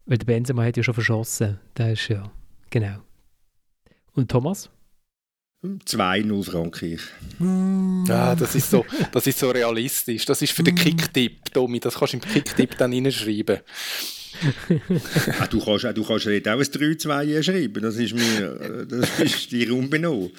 Weil 0.05 0.17
der 0.17 0.25
Benzema 0.25 0.63
hat 0.63 0.77
ja 0.77 0.83
schon 0.83 0.93
verschossen. 0.93 1.59
Das 1.73 1.93
ist 1.93 2.09
ja, 2.09 2.31
genau. 2.69 2.99
Und 4.13 4.29
Thomas? 4.29 4.69
2-0 5.85 6.43
Frankreich. 6.43 7.01
Ja, 8.07 8.35
das 8.35 8.55
ist, 8.55 8.69
so, 8.69 8.85
das 9.11 9.27
ist 9.27 9.39
so 9.39 9.49
realistisch. 9.49 10.25
Das 10.25 10.41
ist 10.41 10.53
für 10.53 10.63
den 10.63 10.75
Kicktipp, 10.75 11.53
Tommy. 11.53 11.79
Das 11.79 11.95
kannst 11.95 12.13
du 12.13 12.17
im 12.17 12.23
Kicktipp 12.23 12.77
dann 12.77 12.93
reinschreiben. 12.93 13.59
ah, 15.39 15.47
du 15.47 15.59
kannst, 15.59 15.83
du 15.83 16.03
kannst 16.03 16.25
nicht 16.27 16.47
auch 16.47 16.53
ein 16.53 16.61
3-2 16.61 17.43
schreiben. 17.43 17.81
Das 17.81 17.95
ist 17.95 18.13
mir 18.13 18.85
das 18.85 19.19
ist 19.19 19.51
dir 19.51 19.73
unbenommen. 19.73 20.31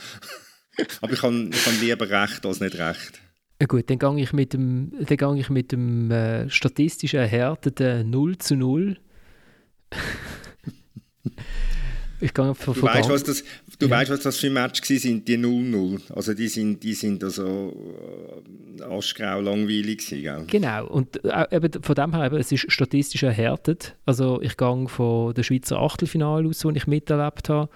Aber 1.00 1.12
ich 1.12 1.22
habe 1.22 1.50
ich 1.52 1.64
kann 1.64 1.80
lieber 1.80 2.08
recht 2.08 2.44
als 2.44 2.60
nicht 2.60 2.78
recht. 2.78 3.20
Ja 3.60 3.66
gut, 3.66 3.88
dann 3.88 3.98
gehe 3.98 4.22
ich 4.22 4.32
mit 4.32 4.52
dem, 4.52 4.92
dann 5.00 5.16
gehe 5.16 5.38
ich 5.38 5.48
mit 5.48 5.72
dem 5.72 6.10
äh, 6.10 6.50
statistisch 6.50 7.14
erhärteten 7.14 8.10
0 8.10 8.36
zu 8.38 8.54
0. 8.54 8.98
ich 12.20 12.34
gehe 12.34 12.54
von, 12.54 12.74
du 12.74 12.82
weißt, 12.82 13.08
was 13.08 13.24
das, 13.24 13.44
Du 13.78 13.86
ja. 13.86 13.96
weißt, 13.96 14.10
was 14.10 14.20
das 14.20 14.38
für 14.38 14.48
Match 14.48 14.82
sind, 14.82 15.28
die 15.28 15.36
0-0. 15.36 16.12
Also 16.14 16.32
die 16.32 16.48
sind, 16.48 16.82
die 16.82 16.94
sind 16.94 17.22
also 17.22 17.74
aschgrau 18.80 19.40
langweilig 19.40 20.08
gewesen? 20.08 20.46
Genau. 20.46 20.86
Und 20.86 21.22
äh, 21.24 21.54
eben 21.54 21.82
von 21.82 21.94
dem 21.94 22.14
her, 22.14 22.26
eben, 22.26 22.36
es 22.36 22.50
ist 22.52 22.72
statistisch 22.72 23.22
erhärtet. 23.22 23.94
Also 24.06 24.40
ich 24.40 24.56
gehe 24.56 24.88
von 24.88 25.34
der 25.34 25.42
Schweizer 25.42 25.78
Achtelfinale 25.78 26.48
aus, 26.48 26.60
die 26.60 26.76
ich 26.76 26.86
miterlebt 26.86 27.48
habe. 27.50 27.68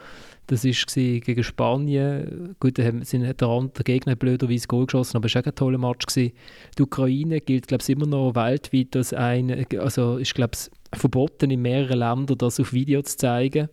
Das 0.47 0.65
war 0.65 0.73
gegen 0.95 1.45
Spanien. 1.45 2.57
Gut, 2.59 2.79
da 2.79 2.91
sind 3.03 3.23
der, 3.23 3.35
der 3.35 3.85
Gegner 3.85 4.17
blöderweise 4.17 4.67
Goal 4.67 4.87
geschossen, 4.87 5.19
aber 5.19 5.27
es 5.27 5.35
war 5.35 5.43
auch 5.43 5.47
ein 5.47 5.55
toller 5.55 5.79
Match. 5.79 6.07
Gewesen. 6.07 6.33
Die 6.77 6.83
Ukraine 6.83 7.41
gilt, 7.41 7.69
glaube 7.69 7.83
ich, 7.83 7.91
immer 7.91 8.07
noch 8.07 8.35
weltweit 8.35 8.97
als 8.97 9.13
ein, 9.13 9.67
also 9.79 10.17
ist, 10.17 10.35
glaube 10.35 10.53
ich, 10.55 10.99
verboten 10.99 11.51
in 11.51 11.63
mehreren 11.63 11.99
Ländern, 11.99 12.39
das 12.39 12.59
auf 12.59 12.73
Video 12.73 13.03
zu 13.03 13.17
zeigen 13.17 13.69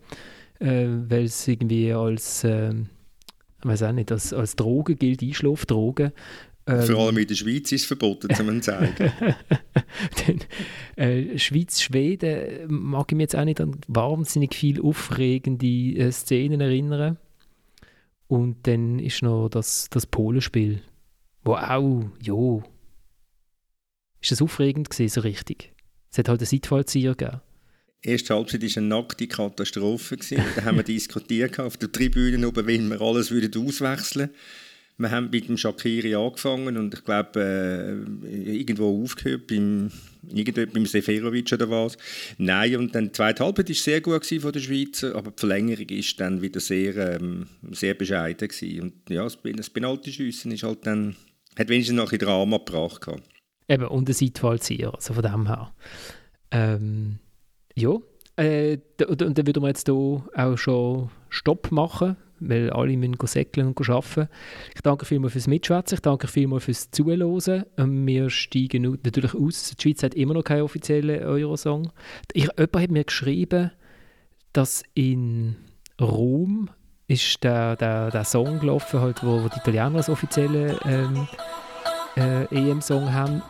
äh, 0.60 0.88
weil 0.88 1.26
es 1.26 1.48
irgendwie 1.48 1.94
als, 1.94 2.44
äh, 2.44 2.74
weiß 3.64 3.84
auch 3.84 3.92
nicht, 3.92 4.12
als, 4.12 4.34
als 4.34 4.56
Droge 4.56 4.96
gilt, 4.96 5.22
Einschlafdroge. 5.22 6.14
Ähm, 6.66 6.82
Vor 6.84 7.06
allem 7.06 7.18
in 7.18 7.28
der 7.28 7.36
Schweiz 7.36 7.72
ist 7.72 7.82
es 7.82 7.86
verboten, 7.86 8.34
zu 8.34 8.60
zeigen. 8.62 9.12
Dann, 10.26 10.42
äh, 10.96 11.38
Schweiz, 11.38 11.82
Schweden 11.82 12.66
mag 12.68 13.12
ich 13.12 13.16
mich 13.16 13.24
jetzt 13.24 13.36
auch 13.36 13.46
nicht 13.46 13.62
an 13.62 13.80
wahnsinnig 13.88 14.54
viele 14.54 14.84
aufregende 14.84 15.68
äh, 15.68 16.12
Szenen 16.12 16.60
erinnern. 16.60 17.18
Und 18.28 18.68
dann 18.68 19.00
ist 19.00 19.22
noch 19.22 19.48
das, 19.48 19.88
das 19.90 20.06
Polenspiel, 20.06 20.82
wo 21.46 21.56
auch, 21.56 22.04
jo, 22.22 22.62
ist 24.22 24.32
das 24.32 24.42
aufregend 24.42 24.90
gewesen, 24.90 25.14
so 25.14 25.22
richtig. 25.22 25.72
Es 26.12 26.18
hat 26.18 26.28
halt 26.28 26.42
einen 26.42 26.48
Seitfallzieher 26.48 27.16
gegeben 27.16 27.40
erste 28.02 28.36
Halbzeit 28.36 28.64
war 28.64 28.78
eine 28.78 28.88
nackte 28.88 29.28
Katastrophe. 29.28 30.18
Da 30.18 30.64
haben 30.64 30.78
wir 30.78 30.84
diskutiert 30.84 31.60
auf 31.60 31.78
der 31.78 31.92
Tribüne, 31.92 32.48
ob 32.48 32.56
wir 32.66 33.02
alles 33.02 33.32
würden 33.32 33.68
auswechseln 33.68 34.30
wir 34.98 35.12
haben 35.12 35.30
mit 35.30 35.48
dem 35.48 35.58
Shakiri 35.58 36.16
angefangen 36.16 36.76
und 36.76 36.94
ich 36.94 37.04
glaube, 37.04 37.40
äh, 37.40 38.58
irgendwo 38.58 39.04
aufgehört 39.04 39.48
beim, 39.48 39.92
irgendwo 40.28 40.66
beim 40.66 40.86
Seferovic 40.88 41.54
oder 41.54 41.70
was. 41.70 41.98
Nein, 42.38 42.78
und 42.78 42.96
dann 42.96 43.06
die 43.06 43.12
zweite 43.12 43.46
Halbzeit 43.46 43.70
war 43.70 43.76
sehr 43.76 44.02
gut 44.02 44.26
von 44.26 44.52
der 44.52 44.60
Schweizer, 44.60 45.16
aber 45.16 45.32
die 45.32 45.40
Verlängerung 45.40 45.90
war 45.90 46.04
dann 46.18 46.42
wieder 46.42 46.60
sehr, 46.60 46.96
ähm, 46.98 47.48
sehr 47.72 47.94
bescheiden 47.94 48.48
gewesen. 48.48 48.82
Und 48.82 49.10
ja, 49.10 49.24
das, 49.24 49.38
das 49.44 49.70
Penaltyschiessen 49.70 50.52
ist 50.52 50.64
halt 50.64 50.86
dann, 50.88 51.16
hat 51.58 51.70
wenigstens 51.70 51.96
noch 51.96 52.12
ein 52.12 52.20
Drama 52.20 52.58
gebracht. 52.58 53.02
Gehabt. 53.02 53.24
Eben, 53.68 53.86
und 53.86 54.10
ein 54.10 54.14
Seitfallzieher, 54.14 54.96
also 54.96 55.14
von 55.14 55.24
dem 55.24 55.46
her. 55.46 55.74
Ähm, 56.50 57.20
ja, 57.78 57.96
äh, 58.38 58.78
und 59.08 59.22
dann 59.22 59.48
würden 59.48 59.62
wir 59.62 59.68
jetzt 59.68 59.88
hier 59.88 59.96
auch 59.96 60.58
schon 60.58 61.10
Stopp 61.30 61.72
machen, 61.72 62.18
weil 62.40 62.72
alle 62.72 62.98
müssen 62.98 63.16
säckeln 63.26 63.68
und 63.68 63.90
arbeiten. 63.90 64.30
Ich 64.74 64.82
danke 64.82 65.06
vielmals 65.06 65.34
fürs 65.34 65.48
Mitschwätzen, 65.48 65.96
ich 65.96 66.02
danke 66.02 66.28
vielmals 66.28 66.64
fürs 66.66 66.90
Zuhören. 66.90 67.66
Ähm, 67.78 68.08
wir 68.08 68.30
steigen 68.32 68.98
natürlich 69.04 69.36
aus. 69.36 69.76
Die 69.76 69.82
Schweiz 69.82 70.02
hat 70.02 70.16
immer 70.16 70.34
noch 70.34 70.44
keinen 70.44 70.64
offiziellen 70.64 71.24
Eurosong. 71.24 71.92
Ich, 72.34 72.44
jemand 72.58 72.76
hat 72.76 72.92
mir 72.92 73.04
geschrieben, 73.04 73.72
dass 74.54 74.84
in 74.96 75.56
Rom 76.02 76.70
ist 77.08 77.44
der, 77.44 77.76
der, 77.76 78.10
der 78.10 78.24
Song 78.24 78.60
gelaufen, 78.60 79.00
halt, 79.00 79.24
wo, 79.24 79.44
wo 79.44 79.50
die 79.50 79.60
Italiener 79.60 79.98
als 79.98 80.10
offiziellen 80.10 80.78
ähm, 80.86 81.28
äh, 82.16 82.46
EM-Song 82.46 83.14
haben 83.14 83.44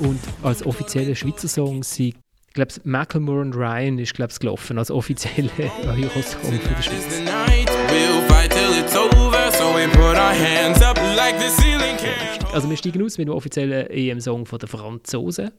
Und 0.00 0.18
als 0.42 0.64
offizieller 0.64 1.14
Schweizer 1.14 1.48
Song 1.48 1.82
sind, 1.82 2.14
ich 2.48 2.54
glaube, 2.54 2.72
Macklemore 2.84 3.42
und 3.42 3.54
Ryan 3.54 3.98
ist, 3.98 4.14
glaube 4.14 4.32
ich, 4.32 4.38
gelaufen, 4.38 4.78
als 4.78 4.90
offizielle 4.90 5.50
Eurosong 5.86 6.40
für 6.40 6.74
die 6.74 6.82
Schweiz. 6.82 7.22
Also 12.52 12.70
wir 12.70 12.76
steigen 12.78 13.02
aus 13.02 13.18
mit 13.18 13.28
dem 13.28 13.34
offiziellen 13.34 13.86
EM-Song 13.88 14.46
von 14.46 14.58
den 14.58 14.68
Franzosen. 14.68 15.50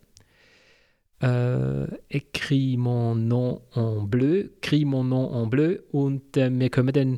Äh, 1.21 1.87
Écris 2.09 2.77
mon 2.77 3.27
nom 3.27 3.61
en 3.75 4.09
bleu, 4.09 4.49
Crie 4.61 4.85
mon 4.85 5.07
nom 5.07 5.33
en 5.33 5.49
bleu 5.49 5.77
und 5.91 6.37
äh, 6.37 6.49
wir 6.51 6.69
kommen 6.69 6.93
dann 6.93 7.17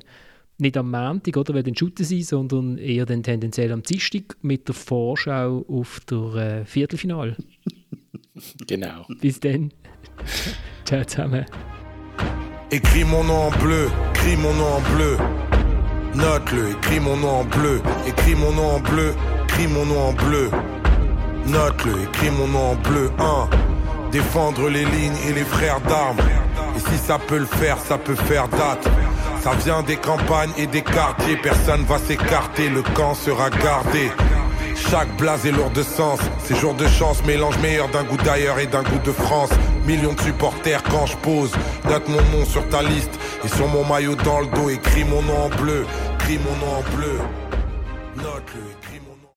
nicht 0.60 0.78
am 0.78 0.92
Montag, 0.92 1.38
oder, 1.38 1.54
wenn 1.54 1.64
den 1.64 1.76
Shooter 1.76 2.04
sein, 2.04 2.22
sondern 2.22 2.78
eher 2.78 3.06
dann 3.06 3.24
tendenziell 3.24 3.72
am 3.72 3.84
Dienstag 3.84 4.38
mit 4.42 4.68
der 4.68 4.76
Vorschau 4.76 5.66
auf 5.68 6.00
der 6.10 6.62
äh, 6.62 6.66
Viertelfinale. 6.66 7.36
Genau. 8.68 9.06
Bis 9.20 9.42
dann. 9.42 9.70
Ciao 10.86 11.04
zusammen. 11.04 11.46
Écris 12.72 13.04
mon 13.04 13.24
nom 13.26 13.48
en 13.48 13.52
bleu, 13.58 13.90
écris 14.14 14.38
mon 14.38 14.54
nom 14.54 14.78
en 14.78 14.96
bleu. 14.96 15.18
Note-le, 16.16 16.70
écris 16.72 17.00
mon 17.00 17.18
nom 17.18 17.40
en 17.42 17.44
bleu, 17.44 17.82
écris 18.08 18.36
mon 18.36 18.52
nom 18.54 18.76
en 18.76 18.80
bleu, 18.80 19.14
écris 19.44 19.68
mon 19.68 19.86
nom 19.86 20.00
en 20.10 20.14
bleu. 20.14 20.50
Note-le, 21.48 22.04
écris 22.04 22.32
mon 22.32 22.48
nom 22.48 22.72
en 22.72 22.76
bleu. 22.76 23.12
1. 23.18 23.50
Défendre 24.12 24.70
les 24.70 24.86
lignes 24.86 25.20
et 25.28 25.34
les 25.34 25.44
frères 25.44 25.82
d'armes. 25.82 26.18
Et 26.80 26.92
si 26.92 26.98
ça 26.98 27.20
peut 27.20 27.38
le 27.38 27.46
faire, 27.46 27.78
ça 27.78 27.98
peut 27.98 28.16
faire 28.16 28.48
date. 28.48 28.88
Ça 29.44 29.52
vient 29.66 29.84
des 29.84 29.98
campagnes 29.98 30.52
et 30.58 30.66
des 30.66 30.82
quartiers, 30.82 31.36
personne 31.36 31.84
va 31.84 31.98
s'écarter, 31.98 32.70
le 32.70 32.82
camp 32.96 33.14
sera 33.16 33.50
gardé. 33.50 34.10
Chaque 34.90 35.14
blase 35.18 35.46
est 35.46 35.52
lourd 35.52 35.72
de 35.72 35.84
sens, 35.84 36.20
ces 36.46 36.56
jours 36.56 36.76
de 36.76 36.88
chance 36.88 37.22
mélange 37.26 37.58
meilleur 37.60 37.90
d'un 37.90 38.04
goût 38.04 38.18
d'ailleurs 38.24 38.60
et 38.60 38.68
d'un 38.68 38.84
goût 38.84 39.00
de 39.04 39.12
France. 39.12 39.50
Millions 39.86 40.14
de 40.14 40.22
supporters 40.22 40.82
quand 40.84 41.06
je 41.06 41.18
pose, 41.18 41.52
note 41.90 42.08
mon 42.08 42.22
nom 42.38 42.46
sur 42.46 42.66
ta 42.70 42.82
liste 42.82 43.20
et 43.44 43.50
sur 43.50 43.68
mon 43.68 43.84
maillot 43.84 44.16
dans 44.16 44.40
le 44.40 44.48
dos, 44.48 44.70
écris 44.70 45.04
mon 45.04 45.22
nom 45.22 45.46
en 45.46 45.50
bleu, 45.50 45.86
écris 46.16 46.40
mon 46.40 46.66
nom 46.66 46.78
en 46.78 46.96
bleu. 46.96 47.20